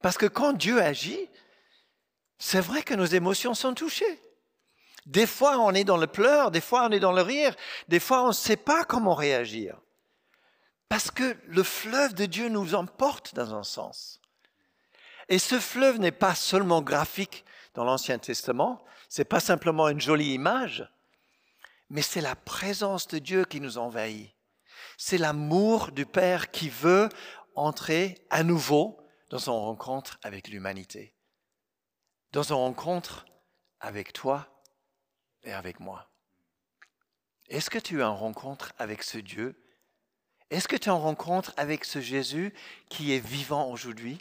Parce 0.00 0.16
que 0.16 0.26
quand 0.26 0.52
Dieu 0.52 0.80
agit, 0.80 1.28
c'est 2.38 2.60
vrai 2.60 2.82
que 2.82 2.94
nos 2.94 3.04
émotions 3.04 3.54
sont 3.54 3.74
touchées. 3.74 4.20
Des 5.06 5.26
fois, 5.26 5.58
on 5.58 5.72
est 5.74 5.84
dans 5.84 5.96
le 5.96 6.06
pleur, 6.06 6.50
des 6.50 6.60
fois, 6.60 6.86
on 6.86 6.92
est 6.92 7.00
dans 7.00 7.12
le 7.12 7.22
rire, 7.22 7.54
des 7.88 8.00
fois, 8.00 8.22
on 8.24 8.28
ne 8.28 8.32
sait 8.32 8.56
pas 8.56 8.84
comment 8.84 9.14
réagir. 9.14 9.80
Parce 10.88 11.10
que 11.10 11.36
le 11.46 11.62
fleuve 11.62 12.14
de 12.14 12.26
Dieu 12.26 12.48
nous 12.48 12.74
emporte 12.74 13.34
dans 13.34 13.54
un 13.54 13.62
sens. 13.62 14.19
Et 15.30 15.38
ce 15.38 15.60
fleuve 15.60 16.00
n'est 16.00 16.10
pas 16.10 16.34
seulement 16.34 16.82
graphique 16.82 17.44
dans 17.74 17.84
l'Ancien 17.84 18.18
Testament, 18.18 18.84
c'est 19.08 19.24
pas 19.24 19.38
simplement 19.38 19.88
une 19.88 20.00
jolie 20.00 20.34
image, 20.34 20.90
mais 21.88 22.02
c'est 22.02 22.20
la 22.20 22.34
présence 22.34 23.06
de 23.06 23.18
Dieu 23.18 23.44
qui 23.44 23.60
nous 23.60 23.78
envahit. 23.78 24.34
C'est 24.98 25.18
l'amour 25.18 25.92
du 25.92 26.04
Père 26.04 26.50
qui 26.50 26.68
veut 26.68 27.08
entrer 27.54 28.26
à 28.28 28.42
nouveau 28.42 28.98
dans 29.30 29.38
son 29.38 29.60
rencontre 29.60 30.18
avec 30.22 30.48
l'humanité, 30.48 31.14
dans 32.32 32.42
son 32.42 32.58
rencontre 32.58 33.24
avec 33.78 34.12
toi 34.12 34.48
et 35.44 35.52
avec 35.52 35.78
moi. 35.78 36.10
Est-ce 37.48 37.70
que 37.70 37.78
tu 37.78 38.02
as 38.02 38.06
une 38.06 38.18
rencontre 38.18 38.72
avec 38.78 39.04
ce 39.04 39.18
Dieu? 39.18 39.64
Est-ce 40.50 40.66
que 40.66 40.76
tu 40.76 40.90
as 40.90 40.92
une 40.92 41.00
rencontre 41.00 41.52
avec 41.56 41.84
ce 41.84 42.00
Jésus 42.00 42.52
qui 42.88 43.12
est 43.12 43.24
vivant 43.24 43.70
aujourd'hui? 43.70 44.18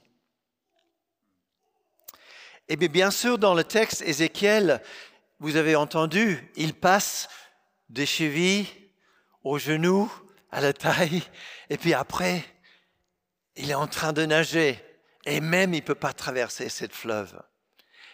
Eh 2.71 2.75
bien, 2.75 2.87
bien 2.87 3.11
sûr, 3.11 3.39
dans 3.39 3.55
le 3.55 3.63
texte 3.63 4.03
Ézéchiel, 4.03 4.79
vous 5.39 5.55
avez 5.55 5.75
entendu, 5.75 6.51
il 6.55 6.75
passe 6.75 7.27
des 7.89 8.05
chevilles 8.05 8.67
aux 9.43 9.57
genoux, 9.57 10.11
à 10.51 10.61
la 10.61 10.71
taille, 10.71 11.23
et 11.71 11.77
puis 11.77 11.95
après, 11.95 12.43
il 13.55 13.71
est 13.71 13.75
en 13.75 13.87
train 13.87 14.13
de 14.13 14.23
nager, 14.23 14.79
et 15.25 15.41
même 15.41 15.73
il 15.73 15.77
ne 15.77 15.85
peut 15.85 15.95
pas 15.95 16.13
traverser 16.13 16.69
cette 16.69 16.93
fleuve. 16.93 17.41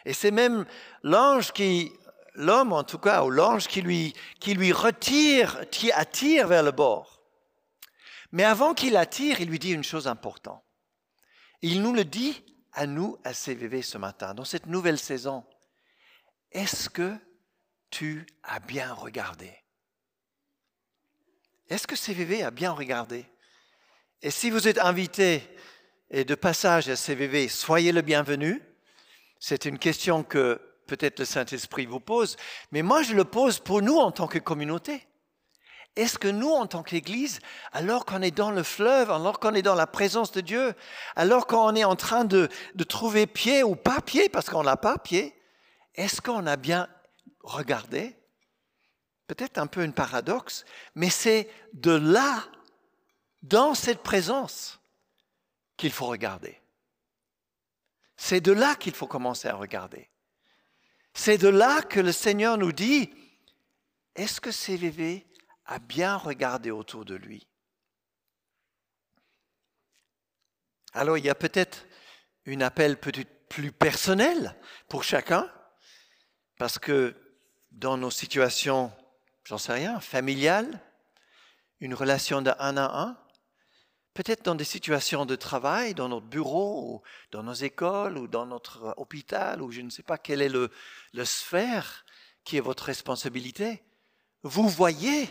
Et 0.05 0.13
c'est 0.13 0.31
même 0.31 0.65
l'ange 1.03 1.51
qui, 1.51 1.91
l'homme 2.35 2.71
en 2.71 2.85
tout 2.85 2.99
cas, 2.99 3.25
ou 3.25 3.31
l'ange 3.31 3.67
qui 3.67 3.81
lui, 3.81 4.13
qui 4.39 4.53
lui 4.53 4.71
retire, 4.71 5.69
qui 5.69 5.91
attire 5.91 6.47
vers 6.47 6.63
le 6.63 6.71
bord. 6.71 7.21
Mais 8.31 8.45
avant 8.45 8.73
qu'il 8.73 8.95
attire, 8.95 9.41
il 9.41 9.49
lui 9.49 9.59
dit 9.59 9.73
une 9.73 9.83
chose 9.83 10.07
importante. 10.07 10.63
Il 11.61 11.81
nous 11.81 11.93
le 11.93 12.05
dit 12.05 12.41
à 12.75 12.85
nous, 12.85 13.17
à 13.23 13.33
CVV 13.33 13.81
ce 13.81 13.97
matin, 13.97 14.33
dans 14.33 14.45
cette 14.45 14.67
nouvelle 14.67 14.99
saison. 14.99 15.43
Est-ce 16.51 16.89
que 16.89 17.15
tu 17.89 18.25
as 18.43 18.59
bien 18.59 18.93
regardé? 18.93 19.51
Est-ce 21.69 21.87
que 21.87 21.95
CVV 21.95 22.43
a 22.43 22.51
bien 22.51 22.71
regardé? 22.71 23.25
Et 24.21 24.29
si 24.31 24.49
vous 24.49 24.67
êtes 24.67 24.77
invité 24.77 25.41
et 26.09 26.23
de 26.23 26.35
passage 26.35 26.89
à 26.89 26.95
CVV, 26.95 27.47
soyez 27.47 27.91
le 27.91 28.01
bienvenu. 28.01 28.61
C'est 29.39 29.65
une 29.65 29.79
question 29.79 30.23
que 30.23 30.61
peut-être 30.87 31.19
le 31.19 31.25
Saint-Esprit 31.25 31.85
vous 31.85 31.99
pose, 31.99 32.37
mais 32.71 32.83
moi 32.83 33.01
je 33.03 33.13
le 33.13 33.25
pose 33.25 33.59
pour 33.59 33.81
nous 33.81 33.97
en 33.97 34.11
tant 34.11 34.27
que 34.27 34.39
communauté. 34.39 35.07
Est-ce 35.95 36.19
que 36.19 36.27
nous, 36.27 36.49
en 36.49 36.67
tant 36.67 36.83
qu'Église, 36.83 37.39
alors 37.71 38.05
qu'on 38.05 38.21
est 38.21 38.31
dans 38.31 38.51
le 38.51 38.63
fleuve, 38.63 39.09
alors 39.11 39.39
qu'on 39.39 39.53
est 39.53 39.61
dans 39.61 39.75
la 39.75 39.87
présence 39.87 40.31
de 40.33 40.41
Dieu, 40.41 40.73
alors 41.15 41.47
qu'on 41.47 41.73
est 41.73 41.85
en 41.85 41.95
train 41.95 42.25
de, 42.25 42.49
trouver 42.87 43.27
pied 43.27 43.63
ou 43.63 43.75
pas 43.75 44.01
pied, 44.01 44.27
parce 44.27 44.49
qu'on 44.49 44.63
n'a 44.63 44.75
pas 44.75 44.97
pied, 44.97 45.33
est-ce 45.95 46.21
qu'on 46.21 46.45
a 46.47 46.57
bien 46.57 46.89
regardé? 47.43 48.17
Peut-être 49.27 49.57
un 49.57 49.67
peu 49.67 49.81
un 49.81 49.91
paradoxe, 49.91 50.65
mais 50.95 51.09
c'est 51.09 51.49
de 51.73 51.91
là, 51.91 52.43
dans 53.41 53.73
cette 53.73 54.03
présence, 54.03 54.79
qu'il 55.77 55.91
faut 55.91 56.07
regarder. 56.07 56.61
C'est 58.17 58.41
de 58.41 58.51
là 58.51 58.75
qu'il 58.75 58.93
faut 58.93 59.07
commencer 59.07 59.47
à 59.47 59.55
regarder. 59.55 60.09
C'est 61.13 61.37
de 61.37 61.47
là 61.47 61.81
que 61.81 61.99
le 61.99 62.11
Seigneur 62.11 62.57
nous 62.57 62.71
dit, 62.73 63.13
est-ce 64.15 64.41
que 64.41 64.51
CVV 64.51 65.25
a 65.65 65.79
bien 65.79 66.17
regardé 66.17 66.71
autour 66.71 67.05
de 67.05 67.15
lui. 67.15 67.47
Alors 70.93 71.17
il 71.17 71.25
y 71.25 71.29
a 71.29 71.35
peut-être 71.35 71.85
un 72.47 72.61
appel 72.61 72.99
peut-être 72.99 73.47
plus 73.49 73.71
personnel 73.71 74.55
pour 74.87 75.03
chacun, 75.03 75.51
parce 76.57 76.79
que 76.79 77.15
dans 77.71 77.97
nos 77.97 78.11
situations, 78.11 78.91
j'en 79.43 79.57
sais 79.57 79.73
rien, 79.73 79.99
familiales, 79.99 80.81
une 81.79 81.93
relation 81.93 82.41
de 82.41 82.51
un 82.59 82.77
à 82.77 83.01
un, 83.01 83.17
peut-être 84.13 84.45
dans 84.45 84.55
des 84.55 84.63
situations 84.63 85.25
de 85.25 85.35
travail, 85.35 85.93
dans 85.93 86.09
notre 86.09 86.25
bureau, 86.25 86.95
ou 86.95 87.01
dans 87.31 87.43
nos 87.43 87.53
écoles, 87.53 88.17
ou 88.17 88.27
dans 88.27 88.45
notre 88.45 88.93
hôpital, 88.97 89.61
ou 89.61 89.71
je 89.71 89.81
ne 89.81 89.89
sais 89.89 90.03
pas 90.03 90.17
quelle 90.17 90.41
est 90.41 90.49
le, 90.49 90.71
sphère 91.25 92.05
qui 92.43 92.57
est 92.57 92.61
votre 92.61 92.85
responsabilité, 92.85 93.83
vous 94.43 94.69
voyez 94.69 95.29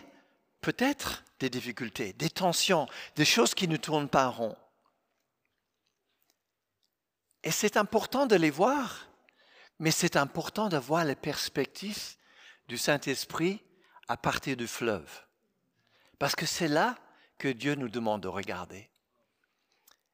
peut-être 0.65 1.25
des 1.41 1.51
difficultés, 1.51 2.13
des 2.15 2.31
tensions, 2.31 2.87
des 3.17 3.25
choses 3.25 3.55
qui 3.55 3.69
ne 3.69 3.77
tournent 3.77 4.09
pas 4.09 4.29
rond. 4.29 4.57
Et 7.43 7.51
c'est 7.51 7.77
important 7.77 8.27
de 8.27 8.37
les 8.37 8.51
voir 8.51 9.07
mais 9.79 9.91
c'est 9.91 10.17
important 10.17 10.69
d'avoir 10.69 11.05
les 11.05 11.15
perspectives 11.15 12.17
du 12.69 12.79
Saint-Esprit 12.79 13.63
à 14.09 14.17
partir 14.17 14.57
du 14.57 14.67
fleuve. 14.67 15.09
Parce 16.19 16.35
que 16.35 16.47
c'est 16.47 16.69
là 16.69 16.97
que 17.39 17.49
Dieu 17.49 17.75
nous 17.75 17.89
demande 17.89 18.23
de 18.23 18.29
regarder. 18.29 18.89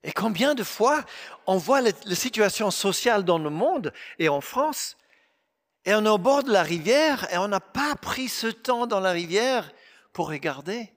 Et 0.03 0.13
combien 0.13 0.55
de 0.55 0.65
fois 0.65 1.05
on 1.47 1.59
voit 1.59 1.83
la, 1.83 1.93
situation 2.15 2.71
sociale 2.71 3.25
dans 3.25 3.39
le 3.39 3.51
monde 3.51 3.93
et 4.19 4.31
en 4.31 4.41
France, 4.41 4.97
et 5.85 5.95
on 5.95 6.05
est 6.05 6.09
au 6.09 6.19
bord 6.19 6.43
de 6.43 6.53
la 6.53 6.63
rivière 6.63 7.31
et 7.33 7.39
on 7.39 7.49
n'a 7.49 7.61
pas 7.61 7.95
pris 7.97 8.29
ce 8.29 8.47
temps 8.47 8.87
dans 8.87 9.01
la 9.01 9.11
rivière 9.11 9.71
pour 10.13 10.29
regarder. 10.29 10.93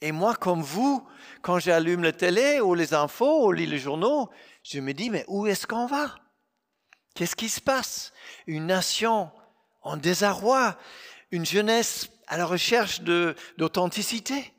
Et 0.00 0.12
moi, 0.12 0.34
comme 0.34 0.62
vous, 0.62 1.06
quand 1.42 1.58
j'allume 1.58 2.02
la 2.02 2.12
télé 2.12 2.60
ou 2.60 2.74
les 2.74 2.94
infos 2.94 3.46
ou 3.46 3.52
lis 3.52 3.66
les 3.66 3.78
journaux, 3.78 4.30
je 4.62 4.80
me 4.80 4.92
dis, 4.92 5.10
mais 5.10 5.24
où 5.28 5.46
est-ce 5.46 5.66
qu'on 5.66 5.86
va? 5.86 6.16
Qu'est-ce 7.14 7.36
qui 7.36 7.48
se 7.48 7.60
passe? 7.60 8.12
Une 8.46 8.66
nation 8.66 9.30
en 9.82 9.96
désarroi, 9.96 10.78
une 11.30 11.44
jeunesse 11.44 12.08
à 12.26 12.36
la 12.36 12.46
recherche 12.46 13.00
d'authenticité, 13.02 14.52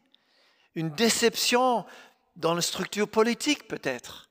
une 0.76 0.92
déception 0.92 1.86
dans 2.36 2.54
la 2.54 2.62
structure 2.62 3.10
politique 3.10 3.68
peut-être, 3.68 4.30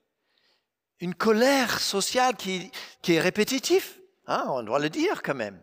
une 1.01 1.15
colère 1.15 1.81
sociale 1.81 2.37
qui, 2.37 2.71
qui 3.03 3.15
est 3.15 3.21
répétitive, 3.21 4.01
hein, 4.27 4.45
on 4.49 4.63
doit 4.63 4.79
le 4.79 4.91
dire 4.91 5.23
quand 5.23 5.35
même, 5.35 5.63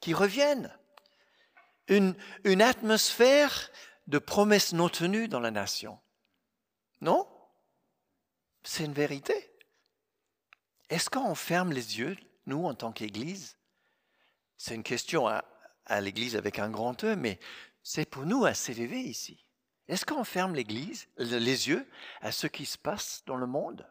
qui 0.00 0.14
reviennent, 0.14 0.72
une, 1.96 2.62
atmosphère 2.62 3.70
de 4.06 4.18
promesses 4.18 4.72
non 4.72 4.88
tenues 4.88 5.28
dans 5.28 5.40
la 5.40 5.50
nation. 5.50 5.98
Non? 7.00 7.28
C'est 8.62 8.84
une 8.84 8.92
vérité. 8.92 9.50
Est-ce 10.88 11.10
qu'on 11.10 11.34
ferme 11.34 11.72
les 11.72 11.98
yeux, 11.98 12.16
nous, 12.46 12.64
en 12.64 12.74
tant 12.74 12.92
qu'Église? 12.92 13.56
C'est 14.56 14.74
une 14.74 14.82
question 14.82 15.26
à, 15.26 15.44
l'Église 16.00 16.36
avec 16.36 16.58
un 16.58 16.70
grand 16.70 17.02
E, 17.04 17.16
mais 17.16 17.38
c'est 17.82 18.08
pour 18.08 18.24
nous 18.24 18.44
à 18.44 18.54
CVV 18.54 19.00
ici. 19.00 19.44
Est-ce 19.88 20.06
qu'on 20.06 20.24
ferme 20.24 20.54
l'Église, 20.54 21.08
les 21.16 21.68
yeux 21.68 21.88
à 22.20 22.30
ce 22.30 22.46
qui 22.46 22.66
se 22.66 22.78
passe 22.78 23.22
dans 23.26 23.36
le 23.36 23.46
monde? 23.46 23.86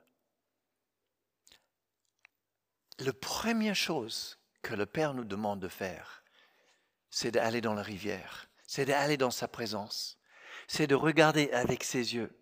La 3.00 3.14
première 3.14 3.76
chose 3.76 4.40
que 4.62 4.74
le 4.74 4.86
Père 4.86 5.14
nous 5.14 5.26
demande 5.26 5.60
de 5.60 5.68
faire, 5.68 6.21
c'est 7.12 7.32
d'aller 7.32 7.62
dans 7.62 7.76
la 7.76 7.84
rivière, 7.84 8.48
c'est 8.66 8.86
d'aller 8.86 9.18
dans 9.18 9.30
sa 9.30 9.48
présence, 9.48 10.18
c'est 10.68 10.88
de 10.88 10.96
regarder 10.96 11.52
avec 11.52 11.84
ses 11.84 12.16
yeux. 12.16 12.36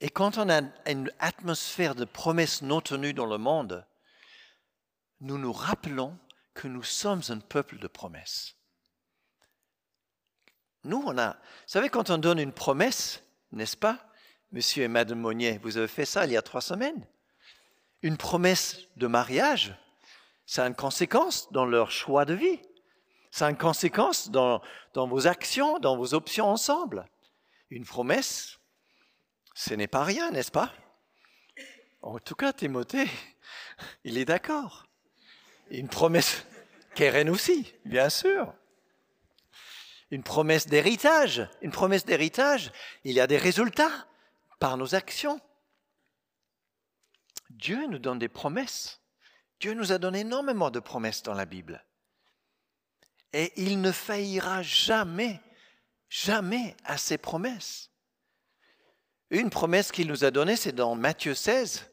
Et 0.00 0.10
quand 0.10 0.38
on 0.38 0.50
a 0.50 0.62
une 0.90 1.12
atmosphère 1.20 1.94
de 1.94 2.04
promesses 2.04 2.62
non 2.62 2.80
tenues 2.80 3.14
dans 3.14 3.26
le 3.26 3.38
monde, 3.38 3.86
nous 5.20 5.38
nous 5.38 5.52
rappelons 5.52 6.18
que 6.54 6.68
nous 6.68 6.82
sommes 6.82 7.22
un 7.28 7.38
peuple 7.38 7.78
de 7.78 7.86
promesses. 7.86 8.56
Nous, 10.84 11.02
on 11.06 11.16
a, 11.16 11.32
vous 11.32 11.38
savez, 11.66 11.88
quand 11.88 12.10
on 12.10 12.18
donne 12.18 12.38
une 12.38 12.52
promesse, 12.52 13.22
n'est-ce 13.52 13.76
pas, 13.76 14.12
monsieur 14.52 14.84
et 14.84 14.88
madame 14.88 15.20
Monnier, 15.20 15.58
vous 15.62 15.76
avez 15.78 15.88
fait 15.88 16.04
ça 16.04 16.26
il 16.26 16.32
y 16.32 16.36
a 16.36 16.42
trois 16.42 16.60
semaines. 16.60 17.06
Une 18.02 18.18
promesse 18.18 18.80
de 18.96 19.06
mariage, 19.06 19.74
ça 20.46 20.64
a 20.64 20.66
une 20.66 20.74
conséquence 20.74 21.50
dans 21.52 21.64
leur 21.64 21.90
choix 21.90 22.24
de 22.24 22.34
vie. 22.34 22.60
Ça 23.30 23.46
a 23.46 23.50
une 23.50 23.58
conséquence 23.58 24.30
dans, 24.30 24.62
vos 24.94 25.26
actions, 25.26 25.78
dans 25.78 25.96
vos 25.96 26.14
options 26.14 26.46
ensemble. 26.46 27.08
Une 27.70 27.84
promesse, 27.84 28.60
ce 29.54 29.74
n'est 29.74 29.88
pas 29.88 30.04
rien, 30.04 30.30
n'est-ce 30.30 30.52
pas? 30.52 30.72
En 32.02 32.18
tout 32.18 32.34
cas, 32.34 32.52
Timothée, 32.52 33.08
il 34.04 34.18
est 34.18 34.24
d'accord. 34.24 34.86
Une 35.70 35.88
promesse, 35.88 36.46
Keren 36.94 37.30
aussi, 37.30 37.74
bien 37.84 38.10
sûr. 38.10 38.54
Une 40.10 40.22
promesse 40.22 40.68
d'héritage. 40.68 41.48
Une 41.62 41.72
promesse 41.72 42.04
d'héritage, 42.04 42.70
il 43.02 43.14
y 43.14 43.20
a 43.20 43.26
des 43.26 43.38
résultats 43.38 44.06
par 44.60 44.76
nos 44.76 44.94
actions. 44.94 45.40
Dieu 47.50 47.86
nous 47.86 47.98
donne 47.98 48.18
des 48.18 48.28
promesses. 48.28 49.00
Dieu 49.60 49.74
nous 49.74 49.92
a 49.92 49.98
donné 49.98 50.20
énormément 50.20 50.70
de 50.70 50.80
promesses 50.80 51.22
dans 51.22 51.34
la 51.34 51.46
Bible. 51.46 51.84
Et 53.32 53.52
il 53.56 53.80
ne 53.80 53.92
faillira 53.92 54.62
jamais, 54.62 55.40
jamais 56.08 56.76
à 56.84 56.98
ses 56.98 57.18
promesses. 57.18 57.90
Une 59.30 59.50
promesse 59.50 59.90
qu'il 59.90 60.06
nous 60.06 60.24
a 60.24 60.30
donnée, 60.30 60.56
c'est 60.56 60.72
dans 60.72 60.94
Matthieu 60.94 61.34
16, 61.34 61.90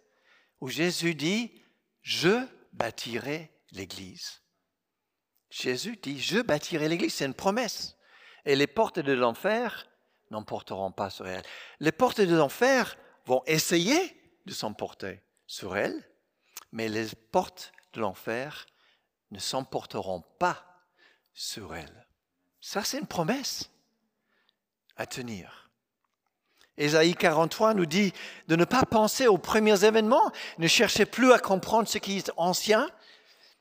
où 0.59 0.69
Jésus 0.69 1.15
dit, 1.15 1.63
je 2.01 2.45
bâtirai 2.73 3.51
l'Église. 3.71 4.41
Jésus 5.49 5.97
dit, 5.97 6.19
je 6.19 6.39
bâtirai 6.39 6.87
l'Église, 6.87 7.15
c'est 7.15 7.25
une 7.25 7.33
promesse. 7.33 7.97
Et 8.45 8.55
les 8.55 8.67
portes 8.67 8.99
de 8.99 9.13
l'enfer 9.13 9.87
n'emporteront 10.29 10.91
pas 10.91 11.09
sur 11.09 11.27
elle. 11.27 11.43
Les 11.79 11.91
portes 11.91 12.21
de 12.21 12.35
l'enfer 12.35 12.97
vont 13.25 13.43
essayer 13.45 14.17
de 14.45 14.53
s'emporter 14.53 15.21
sur 15.47 15.75
elle, 15.75 16.10
mais 16.71 16.89
les 16.89 17.07
portes 17.31 17.71
de 17.93 18.01
l'enfer 18.01 18.65
ne 19.31 19.39
s'emporteront 19.39 20.23
pas 20.39 20.65
sur 21.33 21.75
elle. 21.75 22.07
Ça, 22.59 22.83
c'est 22.83 22.99
une 22.99 23.07
promesse 23.07 23.69
à 24.97 25.05
tenir. 25.05 25.69
Ésaïe 26.77 27.15
43 27.15 27.73
nous 27.73 27.85
dit 27.85 28.13
de 28.47 28.55
ne 28.55 28.65
pas 28.65 28.83
penser 28.83 29.27
aux 29.27 29.37
premiers 29.37 29.83
événements, 29.83 30.31
ne 30.57 30.67
cherchez 30.67 31.05
plus 31.05 31.31
à 31.33 31.39
comprendre 31.39 31.87
ce 31.87 31.97
qui 31.97 32.17
est 32.17 32.31
ancien, 32.37 32.89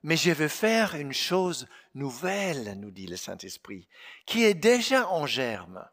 mais 0.02 0.16
je 0.16 0.30
veux 0.30 0.48
faire 0.48 0.94
une 0.94 1.12
chose 1.12 1.66
nouvelle, 1.94 2.78
nous 2.78 2.90
dit 2.90 3.06
le 3.06 3.16
Saint-Esprit, 3.16 3.88
qui 4.26 4.44
est 4.44 4.54
déjà 4.54 5.08
en 5.08 5.26
germe. 5.26 5.84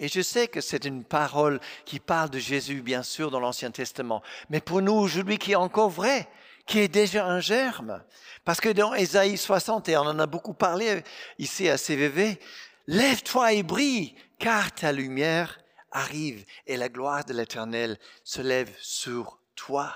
Et 0.00 0.08
je 0.08 0.22
sais 0.22 0.48
que 0.48 0.62
c'est 0.62 0.86
une 0.86 1.04
parole 1.04 1.60
qui 1.84 2.00
parle 2.00 2.30
de 2.30 2.38
Jésus, 2.38 2.80
bien 2.80 3.02
sûr, 3.02 3.30
dans 3.30 3.38
l'Ancien 3.38 3.70
Testament, 3.70 4.22
mais 4.48 4.62
pour 4.62 4.80
nous 4.80 4.94
aujourd'hui 4.94 5.36
qui 5.36 5.52
est 5.52 5.56
encore 5.56 5.90
vrai, 5.90 6.26
qui 6.66 6.78
est 6.78 6.88
déjà 6.88 7.26
un 7.26 7.40
germe. 7.40 8.02
Parce 8.46 8.62
que 8.62 8.70
dans 8.70 8.94
Ésaïe 8.94 9.36
60, 9.36 9.90
et 9.90 9.98
on 9.98 10.00
en 10.00 10.18
a 10.18 10.26
beaucoup 10.26 10.54
parlé 10.54 11.04
ici 11.38 11.68
à 11.68 11.76
CVV, 11.76 12.40
lève-toi 12.86 13.52
et 13.52 13.62
brille, 13.62 14.14
car 14.38 14.72
ta 14.72 14.90
lumière 14.90 15.60
arrive 15.90 16.46
et 16.66 16.78
la 16.78 16.88
gloire 16.88 17.26
de 17.26 17.34
l'Éternel 17.34 17.98
se 18.24 18.40
lève 18.40 18.74
sur 18.80 19.38
toi. 19.54 19.92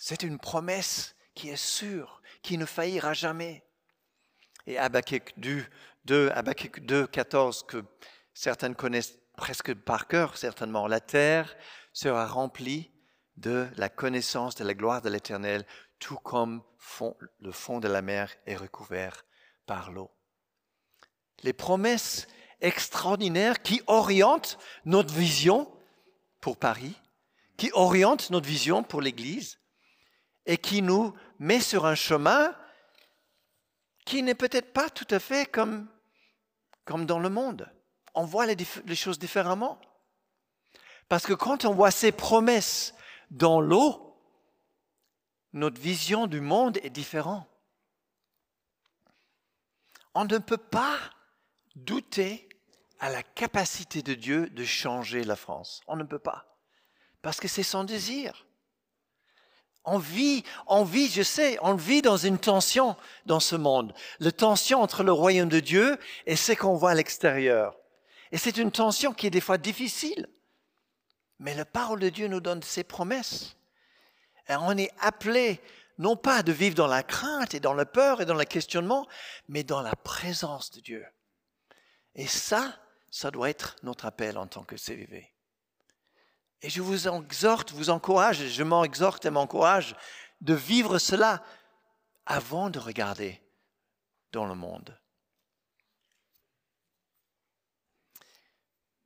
C'est 0.00 0.24
une 0.24 0.40
promesse 0.40 1.14
qui 1.36 1.50
est 1.50 1.54
sûre, 1.54 2.22
qui 2.42 2.58
ne 2.58 2.66
faillira 2.66 3.12
jamais. 3.12 3.62
Et 4.66 4.78
Habakkuk 4.78 5.32
2, 5.36 5.64
2, 6.06 6.32
2, 6.80 7.06
14, 7.06 7.62
que 7.68 7.84
certains 8.36 8.74
connaissent 8.74 9.18
presque 9.36 9.74
par 9.74 10.08
cœur, 10.08 10.36
certainement, 10.36 10.86
la 10.86 11.00
terre 11.00 11.56
sera 11.94 12.26
remplie 12.26 12.92
de 13.36 13.66
la 13.76 13.88
connaissance 13.88 14.54
de 14.54 14.64
la 14.64 14.74
gloire 14.74 15.00
de 15.00 15.08
l'Éternel, 15.08 15.66
tout 15.98 16.18
comme 16.18 16.62
le 17.40 17.52
fond 17.52 17.80
de 17.80 17.88
la 17.88 18.02
mer 18.02 18.30
est 18.44 18.56
recouvert 18.56 19.24
par 19.64 19.90
l'eau. 19.90 20.10
Les 21.42 21.54
promesses 21.54 22.26
extraordinaires 22.60 23.62
qui 23.62 23.80
orientent 23.86 24.58
notre 24.84 25.14
vision 25.14 25.72
pour 26.40 26.58
Paris, 26.58 26.94
qui 27.56 27.70
orientent 27.72 28.30
notre 28.30 28.48
vision 28.48 28.82
pour 28.82 29.00
l'Église 29.00 29.58
et 30.44 30.58
qui 30.58 30.82
nous 30.82 31.14
met 31.38 31.60
sur 31.60 31.86
un 31.86 31.94
chemin 31.94 32.54
qui 34.04 34.22
n'est 34.22 34.34
peut-être 34.34 34.74
pas 34.74 34.90
tout 34.90 35.08
à 35.10 35.18
fait 35.18 35.50
comme 35.50 35.88
dans 36.86 37.18
le 37.18 37.30
monde. 37.30 37.70
On 38.16 38.24
voit 38.24 38.46
les, 38.46 38.56
choses 38.94 39.18
différemment? 39.18 39.78
Parce 41.08 41.26
que 41.26 41.34
quand 41.34 41.66
on 41.66 41.74
voit 41.74 41.90
ces 41.90 42.12
promesses 42.12 42.94
dans 43.30 43.60
l'eau, 43.60 44.18
notre 45.52 45.78
vision 45.78 46.26
du 46.26 46.40
monde 46.40 46.78
est 46.82 46.90
différente. 46.90 47.46
On 50.14 50.24
ne 50.24 50.38
peut 50.38 50.56
pas 50.56 50.98
douter 51.74 52.48
à 53.00 53.10
la 53.10 53.22
capacité 53.22 54.00
de 54.00 54.14
Dieu 54.14 54.48
de 54.48 54.64
changer 54.64 55.22
la 55.22 55.36
France. 55.36 55.82
On 55.86 55.96
ne 55.96 56.04
peut 56.04 56.18
pas. 56.18 56.58
Parce 57.20 57.38
que 57.38 57.48
c'est 57.48 57.62
son 57.62 57.84
désir. 57.84 58.46
On 59.84 59.98
vit, 59.98 60.42
on 60.66 60.84
vit, 60.84 61.08
je 61.08 61.22
sais, 61.22 61.58
on 61.60 61.74
vit 61.74 62.00
dans 62.00 62.16
une 62.16 62.38
tension 62.38 62.96
dans 63.26 63.40
ce 63.40 63.56
monde. 63.56 63.92
La 64.20 64.32
tension 64.32 64.80
entre 64.80 65.02
le 65.02 65.12
royaume 65.12 65.50
de 65.50 65.60
Dieu 65.60 65.98
et 66.24 66.34
ce 66.34 66.52
qu'on 66.52 66.76
voit 66.76 66.92
à 66.92 66.94
l'extérieur. 66.94 67.76
Et 68.32 68.38
c'est 68.38 68.56
une 68.56 68.72
tension 68.72 69.12
qui 69.12 69.26
est 69.26 69.30
des 69.30 69.40
fois 69.40 69.58
difficile. 69.58 70.28
Mais 71.38 71.54
la 71.54 71.64
parole 71.64 72.00
de 72.00 72.08
Dieu 72.08 72.28
nous 72.28 72.40
donne 72.40 72.62
ses 72.62 72.84
promesses. 72.84 73.56
Et 74.48 74.54
on 74.56 74.76
est 74.76 74.92
appelé 75.00 75.60
non 75.98 76.16
pas 76.16 76.42
de 76.42 76.52
vivre 76.52 76.74
dans 76.74 76.86
la 76.86 77.02
crainte 77.02 77.54
et 77.54 77.60
dans 77.60 77.74
la 77.74 77.86
peur 77.86 78.20
et 78.20 78.26
dans 78.26 78.34
le 78.34 78.44
questionnement, 78.44 79.06
mais 79.48 79.64
dans 79.64 79.82
la 79.82 79.96
présence 79.96 80.70
de 80.70 80.80
Dieu. 80.80 81.06
Et 82.14 82.26
ça, 82.26 82.78
ça 83.10 83.30
doit 83.30 83.50
être 83.50 83.76
notre 83.82 84.06
appel 84.06 84.38
en 84.38 84.46
tant 84.46 84.64
que 84.64 84.76
CVV. 84.76 85.32
Et 86.62 86.70
je 86.70 86.82
vous 86.82 87.08
exhorte, 87.08 87.72
vous 87.72 87.90
encourage, 87.90 88.46
je 88.48 88.62
m'exhorte 88.62 89.24
et 89.26 89.30
m'encourage 89.30 89.94
de 90.40 90.54
vivre 90.54 90.98
cela 90.98 91.42
avant 92.24 92.70
de 92.70 92.78
regarder 92.78 93.40
dans 94.32 94.46
le 94.46 94.54
monde. 94.54 94.98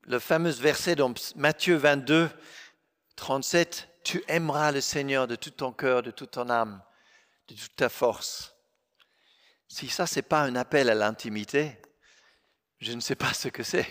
Le 0.02 0.18
fameux 0.18 0.50
verset 0.50 0.96
dans 0.96 1.12
Matthieu 1.36 1.76
22, 1.76 2.30
37, 3.16 3.88
Tu 4.02 4.24
aimeras 4.28 4.72
le 4.72 4.80
Seigneur 4.80 5.28
de 5.28 5.36
tout 5.36 5.50
ton 5.50 5.72
cœur, 5.72 6.02
de 6.02 6.10
toute 6.10 6.32
ton 6.32 6.48
âme, 6.48 6.82
de 7.48 7.54
toute 7.54 7.76
ta 7.76 7.88
force. 7.88 8.54
Si 9.68 9.88
ça, 9.88 10.06
ce 10.06 10.16
n'est 10.16 10.22
pas 10.22 10.40
un 10.40 10.56
appel 10.56 10.88
à 10.88 10.94
l'intimité, 10.94 11.80
je 12.78 12.92
ne 12.92 13.00
sais 13.00 13.14
pas 13.14 13.34
ce 13.34 13.48
que 13.48 13.62
c'est. 13.62 13.86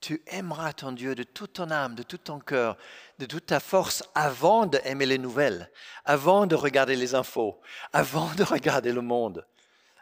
Tu 0.00 0.22
aimeras 0.28 0.72
ton 0.72 0.92
Dieu 0.92 1.16
de 1.16 1.24
toute 1.24 1.54
ton 1.54 1.72
âme, 1.72 1.96
de 1.96 2.04
tout 2.04 2.18
ton 2.18 2.38
cœur, 2.38 2.76
de 3.18 3.26
toute 3.26 3.46
ta 3.46 3.58
force 3.58 4.04
avant 4.14 4.66
d'aimer 4.66 5.06
les 5.06 5.18
nouvelles, 5.18 5.70
avant 6.04 6.46
de 6.46 6.54
regarder 6.54 6.94
les 6.94 7.16
infos, 7.16 7.60
avant 7.92 8.32
de 8.34 8.44
regarder 8.44 8.92
le 8.92 9.02
monde, 9.02 9.44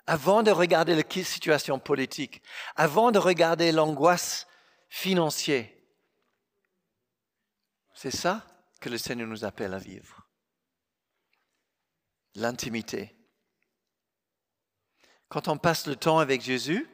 avant 0.06 0.42
de 0.42 0.50
regarder 0.50 0.94
la 0.94 1.24
situation 1.24 1.78
politique, 1.78 2.42
avant 2.76 3.10
de 3.10 3.18
regarder 3.18 3.72
l'angoisse 3.72 4.46
financière. 4.88 5.68
C'est 7.94 8.14
ça 8.14 8.46
que 8.80 8.88
le 8.88 8.98
Seigneur 8.98 9.26
nous 9.26 9.44
appelle 9.44 9.74
à 9.74 9.78
vivre. 9.78 10.28
L'intimité. 12.34 13.16
Quand 15.28 15.48
on 15.48 15.58
passe 15.58 15.86
le 15.86 15.96
temps 15.96 16.18
avec 16.18 16.42
Jésus, 16.42 16.88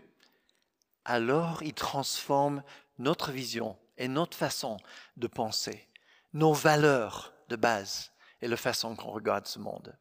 alors 1.05 1.63
il 1.63 1.75
transforme 1.75 2.63
notre 2.99 3.33
vision 3.33 3.77
et 3.99 4.09
notre 4.09 4.37
façon 4.37 4.79
de 5.17 5.27
penser, 5.27 5.89
nos 6.33 6.53
valeurs 6.53 7.35
de 7.49 7.57
base 7.57 8.13
et 8.41 8.49
la 8.49 8.57
façon 8.57 8.97
qu'on 8.97 9.11
regarde 9.11 9.47
ce 9.47 9.59
monde. 9.59 9.99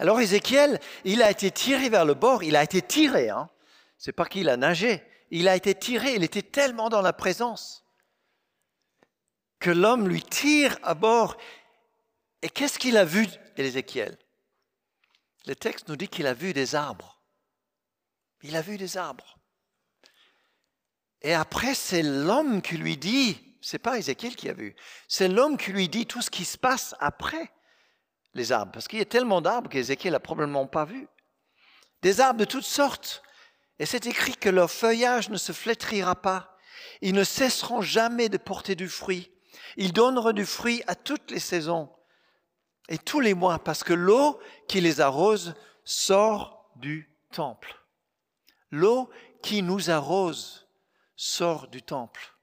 Alors 0.00 0.18
Ézéchiel, 0.18 0.80
il 1.04 1.22
a 1.22 1.30
été 1.30 1.50
tiré 1.50 1.90
vers 1.90 2.06
le 2.06 2.14
bord, 2.14 2.42
il 2.42 2.56
a 2.56 2.64
été 2.64 2.80
tiré, 2.80 3.28
hein. 3.28 3.50
c'est 3.98 4.14
pas 4.14 4.24
qu'il 4.24 4.48
a 4.48 4.56
nagé, 4.56 5.04
il 5.30 5.46
a 5.46 5.54
été 5.54 5.74
tiré, 5.74 6.14
il 6.14 6.24
était 6.24 6.40
tellement 6.40 6.88
dans 6.88 7.02
la 7.02 7.12
présence 7.12 7.84
que 9.58 9.68
l'homme 9.68 10.08
lui 10.08 10.22
tire 10.22 10.78
à 10.84 10.94
bord. 10.94 11.36
Et 12.40 12.48
qu'est-ce 12.48 12.78
qu'il 12.78 12.96
a 12.96 13.04
vu, 13.04 13.26
Ézéchiel? 13.58 14.16
Le 15.44 15.54
texte 15.54 15.88
nous 15.88 15.96
dit 15.96 16.08
qu'il 16.08 16.26
a 16.26 16.32
vu 16.32 16.54
des 16.54 16.74
arbres. 16.74 17.20
Il 18.40 18.56
a 18.56 18.62
vu 18.62 18.78
des 18.78 18.96
arbres. 18.96 19.36
Et 21.20 21.34
après, 21.34 21.74
c'est 21.74 22.02
l'homme 22.02 22.62
qui 22.62 22.78
lui 22.78 22.96
dit, 22.96 23.38
c'est 23.60 23.78
pas 23.78 23.98
Ézéchiel 23.98 24.34
qui 24.34 24.48
a 24.48 24.54
vu, 24.54 24.74
c'est 25.08 25.28
l'homme 25.28 25.58
qui 25.58 25.72
lui 25.72 25.90
dit 25.90 26.06
tout 26.06 26.22
ce 26.22 26.30
qui 26.30 26.46
se 26.46 26.56
passe 26.56 26.94
après 27.00 27.52
les 28.34 28.52
arbres. 28.52 28.72
Parce 28.72 28.88
qu'il 28.88 28.98
y 28.98 29.02
a 29.02 29.06
tellement 29.06 29.40
d'arbres 29.40 29.70
qu'Ézéchiel 29.70 30.12
n'a 30.12 30.20
probablement 30.20 30.66
pas 30.66 30.84
vu. 30.84 31.08
Des 32.02 32.20
arbres 32.20 32.40
de 32.40 32.44
toutes 32.44 32.64
sortes. 32.64 33.22
Et 33.78 33.86
c'est 33.86 34.06
écrit 34.06 34.36
que 34.36 34.48
leur 34.48 34.70
feuillage 34.70 35.30
ne 35.30 35.36
se 35.36 35.52
flétrira 35.52 36.14
pas. 36.14 36.56
Ils 37.00 37.14
ne 37.14 37.24
cesseront 37.24 37.82
jamais 37.82 38.28
de 38.28 38.38
porter 38.38 38.74
du 38.74 38.88
fruit. 38.88 39.30
Ils 39.76 39.92
donneront 39.92 40.32
du 40.32 40.46
fruit 40.46 40.82
à 40.86 40.94
toutes 40.94 41.30
les 41.30 41.40
saisons 41.40 41.90
et 42.88 42.98
tous 42.98 43.20
les 43.20 43.34
mois, 43.34 43.60
parce 43.60 43.84
que 43.84 43.92
l'eau 43.92 44.40
qui 44.68 44.80
les 44.80 45.00
arrose 45.00 45.54
sort 45.84 46.70
du 46.76 47.08
temple. 47.32 47.76
L'eau 48.70 49.08
qui 49.42 49.62
nous 49.62 49.90
arrose 49.90 50.68
sort 51.16 51.68
du 51.68 51.82
temple. 51.82 52.34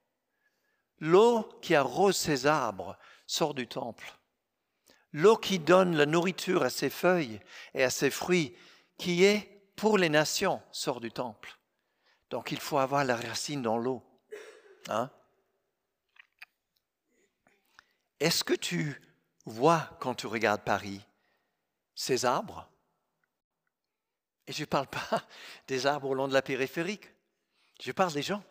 L'eau 1.00 1.44
qui 1.62 1.76
arrose 1.76 2.16
ces 2.16 2.48
arbres 2.48 2.98
sort 3.28 3.54
du 3.54 3.68
temple. 3.68 4.17
L'eau 5.14 5.38
qui 5.38 5.60
donne 5.60 5.96
la 5.96 6.06
nourriture 6.06 6.64
à 6.64 6.70
ses 6.70 6.90
feuilles 6.90 7.40
et 7.74 7.84
à 7.84 7.90
ses 7.90 8.10
fruits, 8.10 8.56
qui 8.98 9.24
est 9.24 9.72
pour 9.76 9.98
les 9.98 10.10
nations, 10.10 10.62
sort 10.72 11.00
du 11.00 11.12
temple. 11.12 11.58
Donc 12.30 12.52
il 12.52 12.60
faut 12.60 12.78
avoir 12.78 13.04
la 13.06 13.16
racine 13.16 13.62
dans 13.62 13.78
l'eau. 13.78 14.04
Hein? 14.90 15.10
Est-ce 18.20 18.44
que 18.44 18.54
tu 18.54 19.02
vois 19.46 19.98
quand 20.00 20.16
tu 20.16 20.28
regardes 20.28 20.64
Paris 20.64 21.02
ces 21.96 22.26
arbres? 22.26 22.70
Et 24.48 24.54
je 24.54 24.62
ne 24.62 24.66
parle 24.66 24.88
pas 24.88 25.24
des 25.68 25.86
arbres 25.86 26.10
au 26.10 26.14
long 26.14 26.28
de 26.28 26.34
la 26.34 26.42
périphérique. 26.42 27.10
Je 27.82 27.92
parle 27.92 28.14
des 28.14 28.24
gens. 28.24 28.44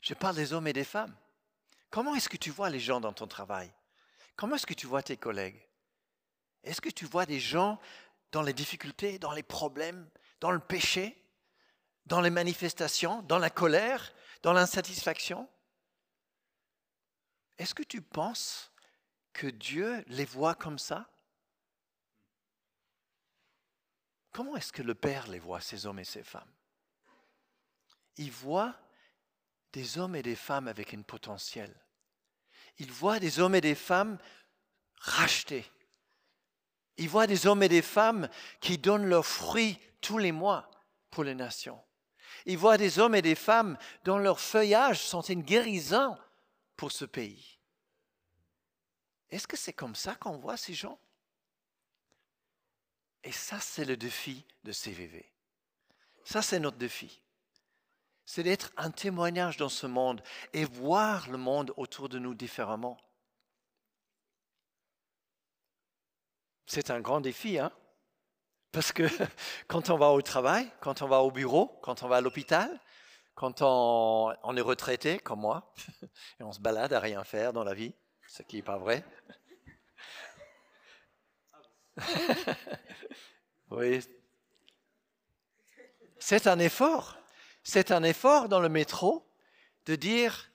Je 0.00 0.14
parle 0.14 0.36
des 0.36 0.52
hommes 0.52 0.66
et 0.66 0.72
des 0.72 0.84
femmes. 0.84 1.14
Comment 1.90 2.14
est-ce 2.14 2.28
que 2.28 2.36
tu 2.36 2.50
vois 2.50 2.70
les 2.70 2.80
gens 2.80 3.00
dans 3.00 3.12
ton 3.12 3.26
travail? 3.26 3.70
Comment 4.36 4.56
est-ce 4.56 4.66
que 4.66 4.74
tu 4.74 4.86
vois 4.86 5.02
tes 5.02 5.16
collègues? 5.16 5.66
Est-ce 6.62 6.80
que 6.80 6.90
tu 6.90 7.06
vois 7.06 7.26
des 7.26 7.40
gens 7.40 7.80
dans 8.32 8.42
les 8.42 8.52
difficultés, 8.52 9.18
dans 9.18 9.32
les 9.32 9.42
problèmes, 9.42 10.08
dans 10.40 10.50
le 10.50 10.60
péché, 10.60 11.22
dans 12.04 12.20
les 12.20 12.30
manifestations, 12.30 13.22
dans 13.22 13.38
la 13.38 13.50
colère, 13.50 14.12
dans 14.42 14.52
l'insatisfaction? 14.52 15.48
Est-ce 17.56 17.74
que 17.74 17.82
tu 17.82 18.02
penses 18.02 18.70
que 19.32 19.46
Dieu 19.46 20.04
les 20.08 20.26
voit 20.26 20.54
comme 20.54 20.78
ça? 20.78 21.10
Comment 24.32 24.56
est-ce 24.56 24.72
que 24.72 24.82
le 24.82 24.94
Père 24.94 25.28
les 25.28 25.38
voit, 25.38 25.62
ces 25.62 25.86
hommes 25.86 25.98
et 25.98 26.04
ces 26.04 26.22
femmes? 26.22 26.52
Il 28.16 28.30
voit 28.30 28.78
des 29.72 29.96
hommes 29.98 30.16
et 30.16 30.22
des 30.22 30.36
femmes 30.36 30.68
avec 30.68 30.92
un 30.92 31.02
potentiel. 31.02 31.74
Il 32.78 32.90
voit 32.92 33.18
des 33.18 33.40
hommes 33.40 33.54
et 33.54 33.60
des 33.60 33.74
femmes 33.74 34.18
rachetés. 34.98 35.64
Il 36.98 37.08
voit 37.08 37.26
des 37.26 37.46
hommes 37.46 37.62
et 37.62 37.68
des 37.68 37.82
femmes 37.82 38.28
qui 38.60 38.78
donnent 38.78 39.06
leurs 39.06 39.26
fruits 39.26 39.78
tous 40.00 40.18
les 40.18 40.32
mois 40.32 40.70
pour 41.10 41.24
les 41.24 41.34
nations. 41.34 41.82
Il 42.44 42.58
voit 42.58 42.78
des 42.78 42.98
hommes 42.98 43.14
et 43.14 43.22
des 43.22 43.34
femmes 43.34 43.76
dont 44.04 44.18
leurs 44.18 44.40
feuillages 44.40 45.00
sont 45.00 45.22
une 45.22 45.42
guérison 45.42 46.16
pour 46.76 46.92
ce 46.92 47.04
pays. 47.04 47.58
Est-ce 49.30 49.48
que 49.48 49.56
c'est 49.56 49.72
comme 49.72 49.94
ça 49.94 50.14
qu'on 50.14 50.36
voit 50.36 50.56
ces 50.56 50.74
gens? 50.74 50.98
Et 53.24 53.32
ça, 53.32 53.58
c'est 53.58 53.84
le 53.84 53.96
défi 53.96 54.44
de 54.62 54.70
CVV. 54.70 55.32
Ça, 56.24 56.42
c'est 56.42 56.60
notre 56.60 56.76
défi. 56.76 57.20
C'est 58.26 58.42
d'être 58.42 58.72
un 58.76 58.90
témoignage 58.90 59.56
dans 59.56 59.68
ce 59.68 59.86
monde 59.86 60.20
et 60.52 60.64
voir 60.64 61.30
le 61.30 61.38
monde 61.38 61.72
autour 61.76 62.08
de 62.08 62.18
nous 62.18 62.34
différemment. 62.34 62.98
C'est 66.66 66.90
un 66.90 67.00
grand 67.00 67.20
défi, 67.20 67.60
hein 67.60 67.70
Parce 68.72 68.90
que 68.90 69.04
quand 69.68 69.90
on 69.90 69.96
va 69.96 70.10
au 70.10 70.20
travail, 70.22 70.68
quand 70.80 71.02
on 71.02 71.06
va 71.06 71.20
au 71.20 71.30
bureau, 71.30 71.78
quand 71.82 72.02
on 72.02 72.08
va 72.08 72.16
à 72.16 72.20
l'hôpital, 72.20 72.80
quand 73.36 73.62
on, 73.62 74.56
est 74.56 74.60
retraité, 74.60 75.20
comme 75.20 75.40
moi, 75.40 75.72
et 76.40 76.42
on 76.42 76.52
se 76.52 76.58
balade 76.58 76.92
à 76.92 77.00
rien 77.00 77.22
faire 77.22 77.52
dans 77.52 77.64
la 77.64 77.74
vie, 77.74 77.94
ce 78.26 78.42
qui 78.42 78.56
n'est 78.56 78.62
pas 78.62 78.78
vrai. 78.78 79.04
oui. 83.70 84.00
C'est 86.18 86.48
un 86.48 86.58
effort. 86.58 87.16
C'est 87.68 87.90
un 87.90 88.04
effort 88.04 88.48
dans 88.48 88.60
le 88.60 88.68
métro 88.68 89.28
de 89.86 89.96
dire, 89.96 90.52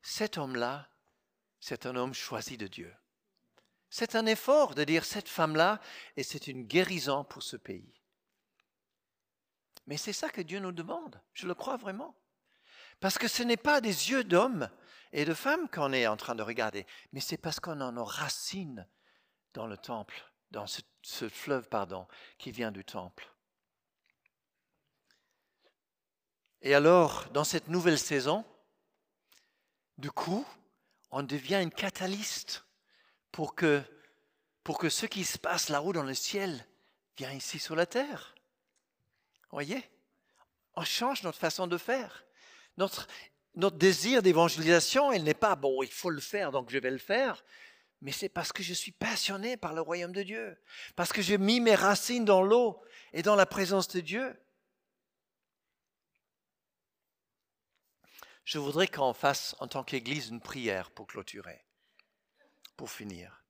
cet 0.00 0.38
homme-là, 0.38 0.88
c'est 1.60 1.84
un 1.84 1.94
homme 1.94 2.14
choisi 2.14 2.56
de 2.56 2.66
Dieu. 2.66 2.90
C'est 3.90 4.14
un 4.14 4.24
effort 4.24 4.74
de 4.74 4.82
dire 4.82 5.04
cette 5.04 5.28
femme-là, 5.28 5.78
et 6.16 6.22
c'est 6.22 6.46
une 6.46 6.62
guérison 6.62 7.22
pour 7.22 7.42
ce 7.42 7.58
pays. 7.58 8.00
Mais 9.86 9.98
c'est 9.98 10.14
ça 10.14 10.30
que 10.30 10.40
Dieu 10.40 10.58
nous 10.58 10.72
demande, 10.72 11.20
je 11.34 11.46
le 11.46 11.52
crois 11.52 11.76
vraiment. 11.76 12.16
Parce 12.98 13.18
que 13.18 13.28
ce 13.28 13.42
n'est 13.42 13.58
pas 13.58 13.82
des 13.82 14.08
yeux 14.10 14.24
d'hommes 14.24 14.70
et 15.12 15.26
de 15.26 15.34
femmes 15.34 15.68
qu'on 15.68 15.92
est 15.92 16.06
en 16.06 16.16
train 16.16 16.34
de 16.34 16.42
regarder, 16.42 16.86
mais 17.12 17.20
c'est 17.20 17.36
parce 17.36 17.60
qu'on 17.60 17.82
en 17.82 17.94
a 17.98 18.04
racines 18.04 18.88
dans 19.52 19.66
le 19.66 19.76
temple, 19.76 20.32
dans 20.50 20.66
ce, 20.66 20.80
ce, 21.02 21.28
fleuve, 21.28 21.68
pardon, 21.68 22.08
qui 22.38 22.52
vient 22.52 22.72
du 22.72 22.86
temple. 22.86 23.33
Et 26.64 26.74
alors, 26.74 27.26
dans 27.34 27.44
cette 27.44 27.68
nouvelle 27.68 27.98
saison, 27.98 28.42
du 29.98 30.10
coup, 30.10 30.46
on 31.10 31.22
devient 31.22 31.60
une 31.62 31.70
catalyste 31.70 32.64
pour 33.32 33.54
que, 33.54 33.82
pour 34.62 34.78
que 34.78 34.88
ce 34.88 35.04
qui 35.04 35.24
se 35.24 35.36
passe 35.36 35.68
là-haut 35.68 35.92
dans 35.92 36.02
le 36.02 36.14
ciel 36.14 36.66
vienne 37.18 37.36
ici 37.36 37.58
sur 37.58 37.76
la 37.76 37.84
terre. 37.84 38.34
Voyez? 39.50 39.84
On 40.74 40.84
change 40.84 41.22
notre 41.22 41.38
façon 41.38 41.66
de 41.66 41.76
faire. 41.76 42.24
Notre, 42.78 43.08
notre 43.56 43.76
désir 43.76 44.22
d'évangélisation, 44.22 45.12
il 45.12 45.22
n'est 45.22 45.34
pas, 45.34 45.56
bon, 45.56 45.82
il 45.82 45.92
faut 45.92 46.08
le 46.08 46.22
faire, 46.22 46.50
donc 46.50 46.70
je 46.70 46.78
vais 46.78 46.90
le 46.90 46.96
faire, 46.96 47.44
mais 48.00 48.10
c'est 48.10 48.30
parce 48.30 48.54
que 48.54 48.62
je 48.62 48.72
suis 48.72 48.90
passionné 48.90 49.58
par 49.58 49.74
le 49.74 49.82
royaume 49.82 50.12
de 50.12 50.22
Dieu, 50.22 50.56
parce 50.96 51.12
que 51.12 51.20
j'ai 51.20 51.36
mis 51.36 51.60
mes 51.60 51.74
racines 51.74 52.24
dans 52.24 52.42
l'eau 52.42 52.82
et 53.12 53.22
dans 53.22 53.36
la 53.36 53.44
présence 53.44 53.88
de 53.88 54.00
Dieu. 54.00 54.34
Je 58.44 58.58
voudrais 58.58 58.88
qu'on 58.88 59.14
fasse 59.14 59.56
en 59.58 59.68
tant 59.68 59.84
qu'Église 59.84 60.28
une 60.28 60.40
prière 60.40 60.90
pour 60.90 61.06
clôturer 61.06 61.64
pour 62.76 62.90
finir. 62.90 63.42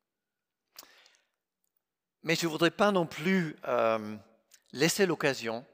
Mais 2.22 2.36
je 2.36 2.46
ne 2.46 2.50
voudrais 2.50 2.70
pas 2.70 2.90
non 2.90 3.06
plus 3.06 3.56
euh, 3.66 4.16
laisser 4.72 5.06
l'occasion 5.06 5.66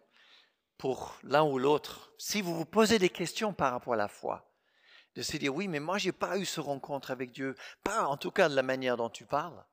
pour 0.79 1.19
l'un 1.23 1.45
ou 1.45 1.59
l'autre, 1.59 2.13
si 2.19 2.41
vous 2.41 2.55
vous 2.55 2.65
posez 2.65 2.99
des 2.99 3.11
questions 3.11 3.53
par 3.53 3.73
rapport 3.73 3.95
à 3.95 3.97
la 3.97 4.09
foi, 4.09 4.51
de 5.15 5.23
se 5.23 5.37
dire 5.37 5.55
oui, 5.55 5.69
mais 5.69 5.81
moi, 5.81 5.99
je 5.99 6.07
n'ai 6.07 6.13
pas 6.13 6.39
eu 6.39 6.45
ce 6.45 6.61
rencontre 6.61 7.11
avec 7.11 7.33
Dieu, 7.33 7.55
pas 7.85 8.07
en 8.07 8.17
tout 8.17 8.31
cas 8.31 8.49
de 8.49 8.55
la 8.55 8.63
manière 8.63 8.97
dont 8.97 9.11
tu 9.11 9.27
parles. 9.27 9.65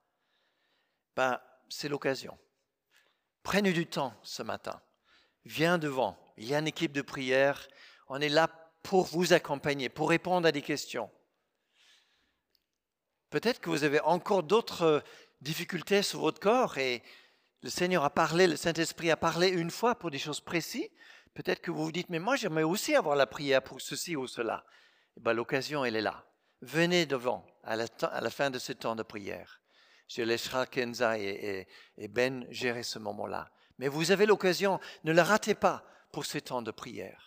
Ben, 1.16 1.40
c'est 1.70 1.90
l'occasion. 1.90 2.38
Prenez 3.42 3.72
du 3.72 3.88
temps 3.88 4.14
ce 4.24 4.44
matin. 4.44 4.82
Viens 5.46 5.78
devant. 5.78 6.18
Il 6.36 6.46
y 6.46 6.54
a 6.54 6.60
une 6.60 6.68
équipe 6.68 6.92
de 6.92 7.02
prière. 7.02 7.68
On 8.08 8.20
est 8.20 8.30
là 8.30 8.50
pour 8.88 9.04
vous 9.08 9.34
accompagner, 9.34 9.90
pour 9.90 10.10
répondre 10.10 10.48
à 10.48 10.54
des 10.54 10.62
questions. 10.62 11.12
Peut-être 13.30 13.60
que 13.60 13.70
vous 13.70 13.84
avez 13.84 14.00
encore 14.00 14.44
d'autres 14.44 14.84
euh, 14.84 15.00
difficultés 15.42 16.02
sur 16.02 16.22
votre 16.22 16.40
corps 16.40 16.78
et 16.78 17.04
le 17.64 17.70
Seigneur 17.70 18.06
a 18.06 18.10
parlé, 18.10 18.48
le 18.48 18.56
Saint-Esprit 18.56 19.12
a 19.12 19.18
parlé 19.18 19.50
une 19.50 19.72
fois 19.72 19.96
pour 19.96 20.10
des 20.10 20.18
choses 20.18 20.40
précises. 20.40 20.88
Peut-être 21.34 21.60
que 21.60 21.70
vous 21.70 21.84
vous 21.84 21.92
dites, 21.92 22.10
mais 22.10 22.20
moi 22.20 22.38
j'aimerais 22.38 22.64
aussi 22.64 22.96
avoir 22.96 23.18
la 23.18 23.28
prière 23.28 23.62
pour 23.62 23.82
ceci 23.82 24.16
ou 24.16 24.26
cela. 24.26 24.64
Eh 25.18 25.34
l'occasion, 25.34 25.84
elle 25.84 25.98
est 25.98 26.02
là. 26.02 26.26
Venez 26.62 27.06
devant 27.06 27.46
à 27.64 27.76
la, 27.76 27.88
à 28.04 28.22
la, 28.22 28.30
fin 28.30 28.50
de 28.50 28.58
ce 28.58 28.72
temps 28.72 28.96
de 28.96 29.04
prière. 29.04 29.60
Je 30.08 30.22
laisserai 30.22 30.66
Kenza 30.68 31.20
et, 31.20 31.68
et 31.98 32.08
Ben 32.08 32.48
gérer 32.52 32.84
ce 32.84 33.00
moment-là. 33.00 33.52
Mais 33.80 33.90
vous 33.90 34.12
avez 34.12 34.26
l'occasion, 34.26 34.80
ne 35.04 35.12
la 35.12 35.26
ratez 35.26 35.56
pas 35.56 35.84
pour 36.14 36.26
ce 36.26 36.38
temps 36.38 36.62
de 36.62 36.72
prière. 36.72 37.27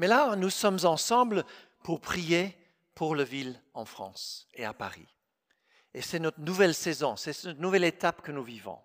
Mais 0.00 0.06
là, 0.06 0.34
nous 0.34 0.48
sommes 0.48 0.78
ensemble 0.84 1.44
pour 1.82 2.00
prier 2.00 2.56
pour 2.94 3.14
le 3.14 3.22
ville 3.22 3.62
en 3.74 3.84
France 3.84 4.48
et 4.54 4.64
à 4.64 4.72
Paris. 4.72 5.06
Et 5.92 6.00
c'est 6.00 6.18
notre 6.18 6.40
nouvelle 6.40 6.74
saison, 6.74 7.16
c'est 7.16 7.44
notre 7.44 7.60
nouvelle 7.60 7.84
étape 7.84 8.22
que 8.22 8.32
nous 8.32 8.42
vivons. 8.42 8.78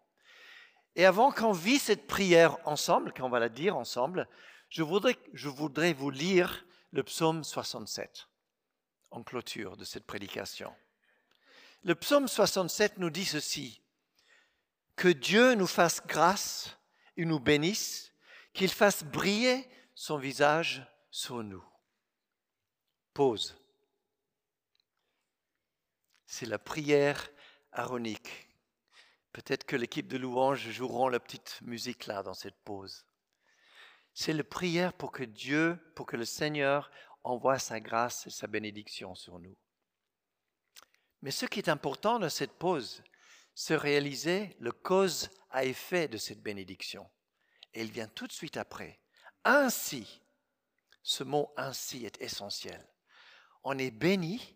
Et 0.97 1.05
avant 1.05 1.31
qu'on 1.31 1.53
vit 1.53 1.79
cette 1.79 2.05
prière 2.05 2.57
ensemble, 2.67 3.13
qu'on 3.13 3.29
va 3.29 3.39
la 3.39 3.47
dire 3.47 3.77
ensemble, 3.77 4.27
je 4.67 4.83
voudrais, 4.83 5.15
je 5.31 5.47
voudrais 5.47 5.93
vous 5.93 6.09
lire 6.09 6.65
le 6.91 7.01
psaume 7.01 7.45
67 7.45 8.27
en 9.11 9.23
clôture 9.23 9.77
de 9.77 9.85
cette 9.85 10.05
prédication. 10.05 10.75
Le 11.83 11.95
psaume 11.95 12.27
67 12.27 12.97
nous 12.97 13.09
dit 13.09 13.23
ceci, 13.23 13.81
que 14.97 15.07
Dieu 15.07 15.53
nous 15.53 15.65
fasse 15.65 16.05
grâce 16.05 16.77
et 17.15 17.23
nous 17.23 17.39
bénisse, 17.39 18.11
qu'il 18.51 18.69
fasse 18.69 19.05
briller 19.05 19.65
son 19.93 20.17
visage 20.17 20.85
sur 21.15 21.43
nous. 21.43 21.63
Pause 23.13 23.55
c'est 26.35 26.45
la 26.45 26.59
prière 26.59 27.29
aronique. 27.71 28.49
Peut-être 29.31 29.63
que 29.63 29.77
l'équipe 29.77 30.07
de 30.09 30.17
louanges 30.17 30.69
joueront 30.69 31.07
la 31.07 31.21
petite 31.21 31.61
musique 31.61 32.07
là 32.07 32.23
dans 32.23 32.33
cette 32.33 32.59
pause. 32.65 33.05
C'est 34.13 34.33
la 34.33 34.43
prière 34.43 34.91
pour 34.91 35.13
que 35.13 35.23
Dieu, 35.23 35.79
pour 35.95 36.05
que 36.05 36.17
le 36.17 36.25
Seigneur 36.25 36.91
envoie 37.23 37.57
sa 37.57 37.79
grâce 37.79 38.27
et 38.27 38.31
sa 38.31 38.47
bénédiction 38.47 39.15
sur 39.15 39.39
nous. 39.39 39.55
Mais 41.21 41.31
ce 41.31 41.45
qui 41.45 41.59
est 41.59 41.69
important 41.69 42.19
dans 42.19 42.29
cette 42.29 42.57
pause, 42.57 43.01
c'est 43.53 43.77
réaliser 43.77 44.57
le 44.59 44.73
cause 44.73 45.29
à 45.51 45.63
effet 45.63 46.09
de 46.09 46.17
cette 46.17 46.41
bénédiction. 46.41 47.09
Et 47.73 47.81
il 47.81 47.91
vient 47.91 48.09
tout 48.09 48.27
de 48.27 48.33
suite 48.33 48.57
après. 48.57 48.99
Ainsi, 49.45 50.21
ce 51.05 51.23
mot 51.23 51.53
ainsi 51.55 52.03
est 52.03 52.19
essentiel. 52.19 52.83
On 53.63 53.77
est 53.77 53.91
béni 53.91 54.55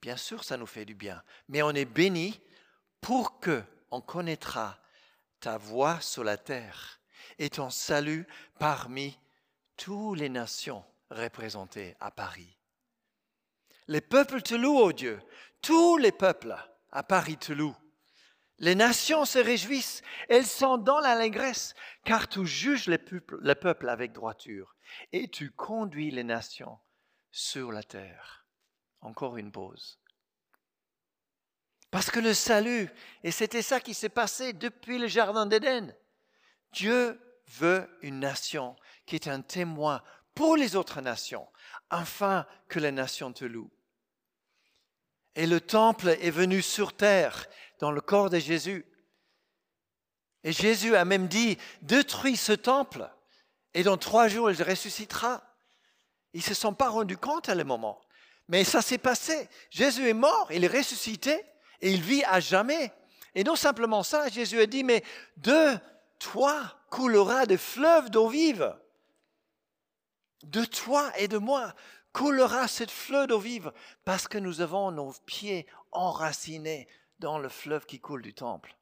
Bien 0.00 0.16
sûr, 0.16 0.44
ça 0.44 0.56
nous 0.56 0.66
fait 0.66 0.84
du 0.84 0.94
bien, 0.94 1.22
mais 1.48 1.62
on 1.62 1.70
est 1.70 1.84
béni 1.84 2.40
pour 3.00 3.40
que 3.40 3.62
on 3.90 4.00
connaîtra 4.00 4.78
ta 5.40 5.58
voix 5.58 6.00
sur 6.00 6.22
la 6.22 6.36
terre 6.36 7.00
et 7.38 7.50
ton 7.50 7.70
salut 7.70 8.26
parmi 8.60 9.18
toutes 9.76 10.18
les 10.18 10.28
nations 10.28 10.84
représentées 11.10 11.96
à 11.98 12.12
Paris. 12.12 12.56
Les 13.88 14.00
peuples 14.00 14.42
te 14.42 14.54
louent, 14.54 14.78
ô 14.78 14.92
Dieu, 14.92 15.20
tous 15.62 15.96
les 15.96 16.12
peuples 16.12 16.56
à 16.92 17.02
Paris 17.02 17.38
te 17.38 17.52
louent. 17.52 17.76
Les 18.58 18.76
nations 18.76 19.24
se 19.24 19.38
réjouissent, 19.38 20.02
elles 20.28 20.46
sont 20.46 20.78
dans 20.78 21.00
l'allégresse, 21.00 21.74
car 22.04 22.28
tu 22.28 22.46
juges 22.46 22.86
les 22.86 22.98
peuples 22.98 23.88
avec 23.88 24.12
droiture 24.12 24.76
et 25.12 25.28
tu 25.28 25.50
conduis 25.50 26.10
les 26.10 26.24
nations 26.24 26.78
sur 27.30 27.72
la 27.72 27.82
terre. 27.82 28.46
Encore 29.00 29.36
une 29.36 29.52
pause. 29.52 29.98
Parce 31.90 32.10
que 32.10 32.20
le 32.20 32.34
salut, 32.34 32.90
et 33.22 33.30
c'était 33.30 33.62
ça 33.62 33.80
qui 33.80 33.94
s'est 33.94 34.08
passé 34.08 34.52
depuis 34.52 34.98
le 34.98 35.06
Jardin 35.06 35.46
d'Éden, 35.46 35.94
Dieu 36.72 37.18
veut 37.46 37.88
une 38.02 38.20
nation 38.20 38.76
qui 39.06 39.14
est 39.14 39.28
un 39.28 39.40
témoin 39.40 40.02
pour 40.34 40.56
les 40.56 40.76
autres 40.76 41.00
nations, 41.00 41.48
afin 41.90 42.46
que 42.68 42.78
les 42.78 42.92
nations 42.92 43.32
te 43.32 43.44
louent. 43.44 43.72
Et 45.34 45.46
le 45.46 45.60
temple 45.60 46.10
est 46.20 46.30
venu 46.30 46.62
sur 46.62 46.96
terre 46.96 47.46
dans 47.78 47.90
le 47.90 48.00
corps 48.00 48.30
de 48.30 48.38
Jésus. 48.38 48.84
Et 50.44 50.52
Jésus 50.52 50.94
a 50.94 51.04
même 51.04 51.28
dit, 51.28 51.58
détruis 51.82 52.36
ce 52.36 52.52
temple, 52.52 53.10
et 53.78 53.84
dans 53.84 53.96
trois 53.96 54.26
jours 54.26 54.50
il 54.50 54.60
ressuscitera. 54.60 55.40
Ils 56.32 56.38
ne 56.38 56.42
se 56.42 56.54
sont 56.54 56.74
pas 56.74 56.88
rendus 56.88 57.16
compte 57.16 57.48
à 57.48 57.54
le 57.54 57.62
moment. 57.62 58.00
Mais 58.48 58.64
ça 58.64 58.82
s'est 58.82 58.98
passé. 58.98 59.48
Jésus 59.70 60.08
est 60.08 60.14
mort, 60.14 60.50
il 60.50 60.64
est 60.64 60.78
ressuscité, 60.78 61.40
et 61.80 61.92
il 61.92 62.02
vit 62.02 62.24
à 62.24 62.40
jamais. 62.40 62.92
Et 63.36 63.44
non 63.44 63.54
simplement 63.54 64.02
ça, 64.02 64.28
Jésus 64.30 64.58
a 64.58 64.66
dit, 64.66 64.82
mais 64.82 65.04
de 65.36 65.78
toi 66.18 66.76
coulera 66.90 67.46
des 67.46 67.56
fleuves 67.56 68.10
d'eau 68.10 68.28
vive. 68.28 68.76
De 70.42 70.64
toi 70.64 71.12
et 71.16 71.28
de 71.28 71.38
moi 71.38 71.72
coulera 72.12 72.66
cette 72.66 72.90
fleuve 72.90 73.28
d'eau 73.28 73.38
vive 73.38 73.72
parce 74.04 74.26
que 74.26 74.38
nous 74.38 74.60
avons 74.60 74.90
nos 74.90 75.12
pieds 75.24 75.68
enracinés 75.92 76.88
dans 77.20 77.38
le 77.38 77.48
fleuve 77.48 77.86
qui 77.86 78.00
coule 78.00 78.22
du 78.22 78.34
temple. 78.34 78.76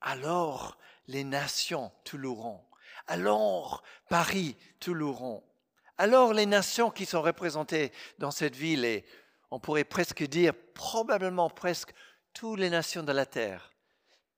Alors 0.00 0.78
les 1.08 1.24
nations 1.24 1.90
te 2.04 2.16
loueront. 2.16 2.64
Alors 3.10 3.82
Paris 4.08 4.56
te 4.78 4.92
loueront. 4.92 5.42
Alors 5.98 6.32
les 6.32 6.46
nations 6.46 6.92
qui 6.92 7.06
sont 7.06 7.22
représentées 7.22 7.90
dans 8.18 8.30
cette 8.30 8.54
ville, 8.54 8.84
et 8.84 9.04
on 9.50 9.58
pourrait 9.58 9.82
presque 9.82 10.22
dire 10.22 10.54
probablement 10.74 11.50
presque 11.50 11.92
toutes 12.32 12.60
les 12.60 12.70
nations 12.70 13.02
de 13.02 13.10
la 13.10 13.26
terre, 13.26 13.72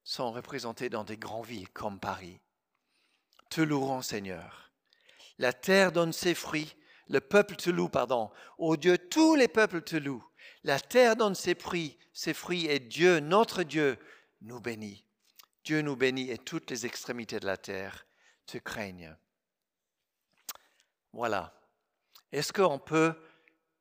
sont 0.04 0.32
représentées 0.32 0.88
dans 0.88 1.04
des 1.04 1.18
grandes 1.18 1.44
villes 1.44 1.68
comme 1.68 2.00
Paris. 2.00 2.40
Te 3.50 3.60
loueront, 3.60 4.00
Seigneur. 4.00 4.72
La 5.36 5.52
terre 5.52 5.92
donne 5.92 6.14
ses 6.14 6.34
fruits, 6.34 6.74
le 7.08 7.20
peuple 7.20 7.56
te 7.56 7.68
loue, 7.68 7.90
pardon. 7.90 8.30
Ô 8.56 8.78
Dieu, 8.78 8.96
tous 8.96 9.34
les 9.34 9.48
peuples 9.48 9.82
te 9.82 9.96
louent. 9.96 10.26
La 10.64 10.80
terre 10.80 11.16
donne 11.16 11.34
ses 11.34 11.54
fruits, 11.54 11.98
ses 12.14 12.32
fruits, 12.32 12.68
et 12.68 12.78
Dieu, 12.78 13.20
notre 13.20 13.64
Dieu, 13.64 13.98
nous 14.40 14.60
bénit. 14.60 15.04
Dieu 15.62 15.82
nous 15.82 15.94
bénit 15.94 16.30
et 16.30 16.38
toutes 16.38 16.70
les 16.70 16.86
extrémités 16.86 17.38
de 17.38 17.46
la 17.46 17.58
terre 17.58 18.06
craignent. 18.58 19.16
Voilà. 21.12 21.52
Est-ce 22.30 22.52
qu'on 22.52 22.78
peut 22.78 23.14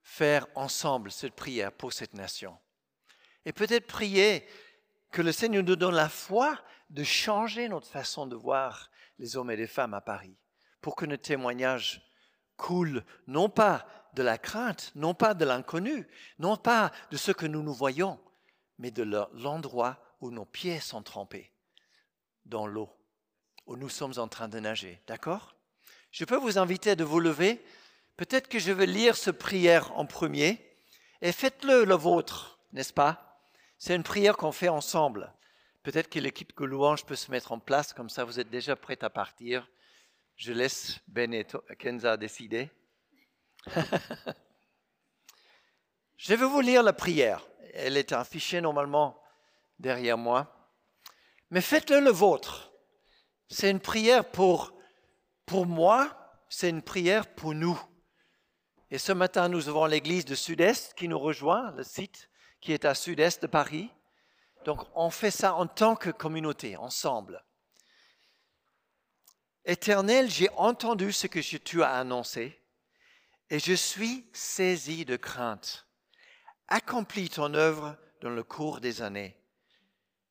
faire 0.04 0.48
ensemble 0.56 1.12
cette 1.12 1.36
prière 1.36 1.72
pour 1.72 1.94
cette 1.94 2.14
nation? 2.14 2.58
Et 3.46 3.54
peut-être 3.54 3.88
prier 3.88 4.46
que 5.12 5.22
le 5.22 5.32
Seigneur 5.32 5.64
nous 5.64 5.76
donne 5.76 5.96
la 5.96 6.10
foi 6.10 6.60
de 6.90 7.04
changer 7.04 7.70
notre 7.70 7.88
façon 7.88 8.26
de 8.26 8.36
voir 8.36 8.90
les 9.20 9.38
hommes 9.38 9.52
et 9.52 9.56
les 9.56 9.68
femmes 9.68 9.94
à 9.94 10.02
Paris, 10.02 10.36
pour 10.82 10.96
que 10.96 11.06
notre 11.06 11.24
témoignage 11.24 12.02
coule 12.58 13.04
non 13.28 13.50
pas 13.50 13.88
de 14.14 14.24
la 14.24 14.38
crainte, 14.38 14.92
non 14.96 15.14
pas 15.14 15.34
de 15.34 15.46
l'inconnu, 15.46 16.08
non 16.40 16.58
pas 16.58 16.92
de 17.12 17.18
ce 17.18 17.32
que 17.32 17.46
nous 17.46 17.64
nous 17.64 17.74
voyons, 17.74 18.20
mais 18.78 18.92
de 18.92 19.04
l'endroit 19.34 20.00
où 20.20 20.32
nos 20.32 20.46
pieds 20.46 20.80
sont 20.80 21.04
trempés 21.04 21.52
dans 22.46 22.68
l'eau, 22.68 22.90
nous 23.78 23.90
sommes 23.90 24.14
en 24.18 24.28
train 24.28 24.48
de 24.48 24.60
nager. 24.60 25.02
D'accord? 25.08 25.56
Je 26.12 26.26
peux 26.26 26.38
vous 26.38 26.58
inviter 26.58 26.96
de 26.96 27.04
vous 27.04 27.20
lever. 27.20 27.64
Peut-être 28.18 28.48
que 28.48 28.60
je 28.60 28.72
vais 28.72 28.86
lire 28.86 29.16
ce 29.16 29.32
prière 29.32 29.98
en 29.98 30.06
premier 30.06 30.64
et 31.22 31.32
faites-le 31.32 31.86
le 31.86 31.96
vôtre, 31.96 32.60
n'est-ce 32.74 32.94
pas? 32.94 33.42
C'est 33.78 33.96
une 33.96 34.04
prière 34.04 34.38
qu'on 34.38 34.52
fait 34.52 34.70
ensemble. 34.70 35.34
Peut-être 35.84 36.10
que 36.10 36.20
l'équipe 36.20 36.56
de 36.58 36.66
louange 36.66 37.06
peut 37.06 37.16
se 37.16 37.32
mettre 37.32 37.52
en 37.52 37.60
place, 37.60 37.94
comme 37.94 38.10
ça 38.10 38.24
vous 38.24 38.40
êtes 38.40 38.50
déjà 38.50 38.76
prêts 38.76 39.04
à 39.04 39.10
partir. 39.10 39.68
Je 40.36 40.54
laisse 40.54 41.00
Ben 41.08 41.34
et 41.34 41.46
Kenza 41.80 42.18
décider. 42.18 42.70
Je 46.18 46.34
vais 46.36 46.46
vous 46.46 46.62
lire 46.62 46.84
la 46.84 46.94
prière. 46.94 47.48
Elle 47.74 47.98
est 47.98 48.12
affichée 48.12 48.62
normalement 48.62 49.20
derrière 49.80 50.18
moi. 50.18 50.70
Mais 51.50 51.62
faites-le 51.62 52.00
le 52.00 52.12
vôtre. 52.12 52.71
C'est 53.52 53.70
une 53.70 53.82
prière 53.82 54.24
pour, 54.32 54.74
pour 55.46 55.66
moi, 55.66 56.40
c'est 56.48 56.70
une 56.70 56.82
prière 56.82 57.28
pour 57.36 57.54
nous. 57.54 57.80
Et 58.90 58.98
ce 58.98 59.12
matin, 59.12 59.50
nous 59.50 59.68
avons 59.68 59.86
l'église 59.86 60.24
de 60.24 60.36
Sud-Est 60.36 60.94
qui 60.94 61.10
nous 61.10 61.20
rejoint, 61.20 61.72
le 61.72 61.84
site 61.84 62.30
qui 62.62 62.72
est 62.72 62.86
à 62.86 62.96
sud-est 62.96 63.42
de 63.42 63.48
Paris. 63.48 63.90
Donc 64.64 64.86
on 64.96 65.10
fait 65.10 65.32
ça 65.32 65.56
en 65.56 65.68
tant 65.68 65.96
que 65.96 66.12
communauté, 66.12 66.78
ensemble. 66.78 67.44
Éternel, 69.66 70.30
j'ai 70.30 70.50
entendu 70.52 71.12
ce 71.12 71.28
que 71.28 71.40
tu 71.58 71.84
as 71.84 71.94
annoncé 71.94 72.58
et 73.50 73.60
je 73.60 73.74
suis 73.74 74.30
saisi 74.32 75.04
de 75.04 75.18
crainte. 75.18 75.88
Accomplis 76.68 77.30
ton 77.30 77.54
œuvre 77.54 77.98
dans 78.22 78.30
le 78.30 78.44
cours 78.44 78.80
des 78.80 79.02
années. 79.02 79.36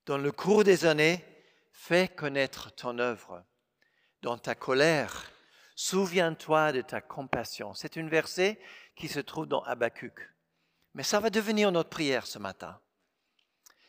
Dans 0.06 0.18
le 0.18 0.32
cours 0.32 0.64
des 0.64 0.86
années, 0.86 1.24
fais 1.80 2.08
connaître 2.08 2.70
ton 2.74 2.98
œuvre. 2.98 3.42
Dans 4.20 4.36
ta 4.36 4.54
colère, 4.54 5.30
souviens-toi 5.74 6.72
de 6.72 6.82
ta 6.82 7.00
compassion. 7.00 7.72
C'est 7.72 7.96
un 7.96 8.06
verset 8.06 8.60
qui 8.94 9.08
se 9.08 9.18
trouve 9.18 9.46
dans 9.46 9.62
Habakkuk. 9.62 10.20
Mais 10.92 11.02
ça 11.02 11.20
va 11.20 11.30
devenir 11.30 11.72
notre 11.72 11.88
prière 11.88 12.26
ce 12.26 12.38
matin. 12.38 12.78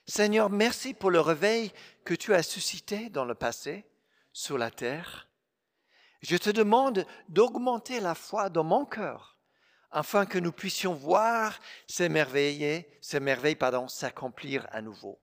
Seigneur, 0.07 0.49
merci 0.49 0.93
pour 0.93 1.11
le 1.11 1.19
réveil 1.19 1.73
que 2.05 2.13
tu 2.13 2.33
as 2.33 2.43
suscité 2.43 3.09
dans 3.09 3.25
le 3.25 3.35
passé 3.35 3.85
sur 4.31 4.57
la 4.57 4.71
terre. 4.71 5.27
Je 6.21 6.37
te 6.37 6.49
demande 6.49 7.05
d'augmenter 7.27 7.99
la 7.99 8.15
foi 8.15 8.49
dans 8.49 8.63
mon 8.63 8.85
cœur 8.85 9.37
afin 9.91 10.25
que 10.25 10.39
nous 10.39 10.53
puissions 10.53 10.93
voir 10.93 11.59
ces 11.87 12.07
merveilles, 12.07 12.85
ces 13.01 13.19
merveilles 13.19 13.57
pardon, 13.57 13.89
s'accomplir 13.89 14.65
à 14.71 14.81
nouveau. 14.81 15.21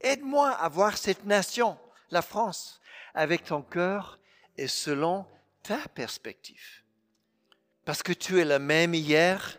Aide-moi 0.00 0.50
à 0.50 0.68
voir 0.68 0.96
cette 0.96 1.24
nation, 1.24 1.78
la 2.10 2.22
France, 2.22 2.80
avec 3.14 3.44
ton 3.44 3.62
cœur 3.62 4.18
et 4.56 4.68
selon 4.68 5.26
ta 5.62 5.78
perspective. 5.88 6.82
Parce 7.84 8.02
que 8.02 8.12
tu 8.12 8.40
es 8.40 8.44
le 8.44 8.58
même 8.58 8.94
hier, 8.94 9.58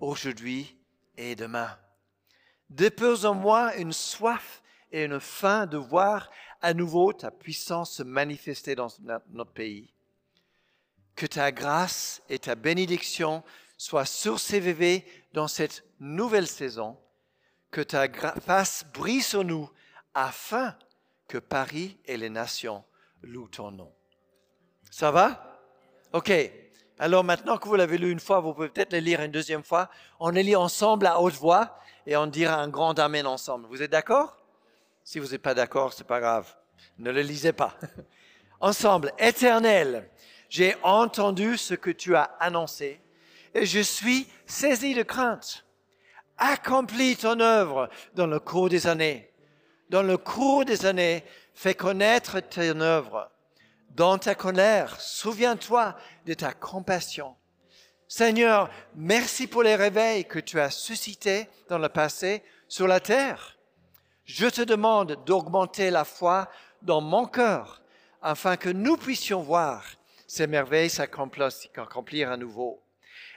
aujourd'hui 0.00 0.76
et 1.16 1.34
demain. 1.34 1.76
Dépose 2.70 3.26
en 3.26 3.34
moi 3.34 3.74
une 3.76 3.92
soif 3.92 4.62
et 4.90 5.04
une 5.04 5.20
faim 5.20 5.66
de 5.66 5.76
voir 5.76 6.30
à 6.62 6.72
nouveau 6.72 7.12
ta 7.12 7.30
puissance 7.30 7.92
se 7.92 8.02
manifester 8.02 8.74
dans 8.74 8.88
notre 9.30 9.52
pays. 9.52 9.92
Que 11.14 11.26
ta 11.26 11.52
grâce 11.52 12.22
et 12.28 12.38
ta 12.38 12.54
bénédiction 12.54 13.44
soient 13.76 14.06
sur 14.06 14.40
CVV 14.40 15.04
dans 15.32 15.48
cette 15.48 15.84
nouvelle 16.00 16.46
saison. 16.46 16.98
Que 17.74 17.80
ta 17.80 18.06
face 18.40 18.84
brille 18.94 19.20
sur 19.20 19.42
nous 19.42 19.68
afin 20.14 20.76
que 21.26 21.38
Paris 21.38 21.98
et 22.04 22.16
les 22.16 22.30
nations 22.30 22.84
louent 23.20 23.48
ton 23.48 23.72
nom. 23.72 23.92
Ça 24.92 25.10
va? 25.10 25.60
OK. 26.12 26.32
Alors 27.00 27.24
maintenant 27.24 27.58
que 27.58 27.66
vous 27.66 27.74
l'avez 27.74 27.98
lu 27.98 28.12
une 28.12 28.20
fois, 28.20 28.38
vous 28.38 28.54
pouvez 28.54 28.68
peut-être 28.68 28.92
le 28.92 29.00
lire 29.00 29.20
une 29.22 29.32
deuxième 29.32 29.64
fois. 29.64 29.90
On 30.20 30.30
le 30.30 30.40
lit 30.40 30.54
ensemble 30.54 31.04
à 31.08 31.20
haute 31.20 31.34
voix 31.34 31.76
et 32.06 32.16
on 32.16 32.28
dira 32.28 32.54
un 32.54 32.68
grand 32.68 32.96
Amen 33.00 33.26
ensemble. 33.26 33.66
Vous 33.66 33.82
êtes 33.82 33.90
d'accord? 33.90 34.38
Si 35.02 35.18
vous 35.18 35.32
n'êtes 35.32 35.42
pas 35.42 35.54
d'accord, 35.54 35.92
c'est 35.94 36.06
pas 36.06 36.20
grave. 36.20 36.54
Ne 36.98 37.10
le 37.10 37.22
lisez 37.22 37.52
pas. 37.52 37.76
ensemble, 38.60 39.12
Éternel, 39.18 40.08
j'ai 40.48 40.76
entendu 40.84 41.56
ce 41.56 41.74
que 41.74 41.90
tu 41.90 42.14
as 42.14 42.36
annoncé 42.38 43.00
et 43.52 43.66
je 43.66 43.80
suis 43.80 44.28
saisi 44.46 44.94
de 44.94 45.02
crainte. 45.02 45.63
Accomplis 46.38 47.16
ton 47.16 47.40
œuvre 47.40 47.88
dans 48.14 48.26
le 48.26 48.40
cours 48.40 48.68
des 48.68 48.86
années. 48.86 49.30
Dans 49.90 50.02
le 50.02 50.16
cours 50.16 50.64
des 50.64 50.86
années, 50.86 51.24
fais 51.54 51.74
connaître 51.74 52.40
ton 52.40 52.80
œuvre 52.80 53.30
dans 53.94 54.18
ta 54.18 54.34
colère, 54.34 55.00
souviens-toi 55.00 55.94
de 56.26 56.34
ta 56.34 56.52
compassion. 56.52 57.36
Seigneur, 58.08 58.68
merci 58.96 59.46
pour 59.46 59.62
les 59.62 59.76
réveils 59.76 60.24
que 60.24 60.40
tu 60.40 60.60
as 60.60 60.70
suscités 60.70 61.48
dans 61.68 61.78
le 61.78 61.88
passé 61.88 62.42
sur 62.68 62.88
la 62.88 63.00
terre. 63.00 63.56
Je 64.24 64.46
te 64.46 64.62
demande 64.62 65.24
d'augmenter 65.24 65.90
la 65.90 66.04
foi 66.04 66.50
dans 66.82 67.00
mon 67.00 67.26
cœur 67.26 67.82
afin 68.20 68.56
que 68.56 68.68
nous 68.68 68.96
puissions 68.96 69.42
voir 69.42 69.84
ces 70.26 70.46
merveilles 70.46 70.90
s'accomplir 70.90 72.30
à 72.30 72.36
nouveau. 72.36 72.83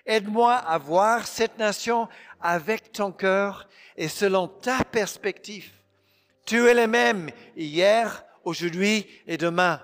Aide-moi 0.08 0.54
à 0.54 0.78
voir 0.78 1.28
cette 1.28 1.60
nation 1.60 2.08
avec 2.42 2.94
ton 2.94 3.12
cœur 3.12 3.68
et 3.98 4.08
selon 4.08 4.48
ta 4.48 4.84
perspective. 4.86 5.70
Tu 6.46 6.66
es 6.66 6.74
le 6.74 6.88
même 6.88 7.30
hier, 7.58 8.24
aujourd'hui 8.46 9.06
et 9.28 9.38
demain 9.38 9.82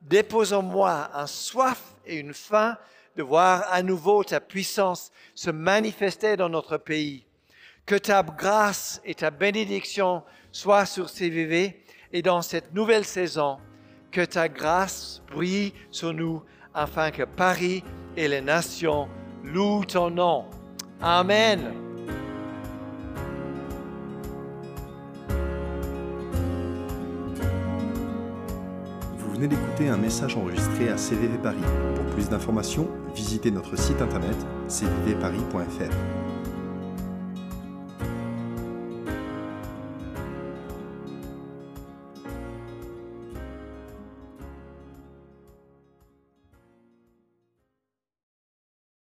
dépose 0.00 0.54
en 0.54 0.62
moi 0.62 1.10
un 1.12 1.26
soif 1.26 1.82
et 2.06 2.16
une 2.16 2.32
faim 2.32 2.78
de 3.16 3.22
voir 3.22 3.70
à 3.70 3.82
nouveau 3.82 4.24
ta 4.24 4.40
puissance 4.40 5.10
se 5.34 5.50
manifester 5.50 6.36
dans 6.36 6.48
notre 6.48 6.78
pays. 6.78 7.26
Que 7.84 7.96
ta 7.96 8.22
grâce 8.22 9.02
et 9.04 9.14
ta 9.14 9.30
bénédiction 9.30 10.22
soient 10.52 10.86
sur 10.86 11.10
CVV 11.10 11.84
et 12.12 12.22
dans 12.22 12.42
cette 12.42 12.72
nouvelle 12.72 13.04
saison, 13.04 13.58
que 14.12 14.24
ta 14.24 14.48
grâce 14.48 15.20
brille 15.30 15.74
sur 15.90 16.14
nous 16.14 16.42
afin 16.72 17.10
que 17.10 17.24
Paris 17.24 17.82
et 18.16 18.28
les 18.28 18.40
nations 18.40 19.08
louent 19.44 19.84
ton 19.84 20.10
nom. 20.10 20.44
Amen. 21.00 21.72
Vous 29.16 29.34
venez 29.34 29.48
d'écouter 29.48 29.88
un 29.88 29.96
message 29.96 30.36
enregistré 30.36 30.88
à 30.88 30.96
CVV 30.96 31.38
Paris. 31.38 31.56
Pour 31.94 32.04
plus 32.14 32.28
d'informations, 32.28 32.88
visitez 33.14 33.50
notre 33.50 33.76
site 33.76 34.02
internet 34.02 34.36
cvvparis.fr. 34.68 36.17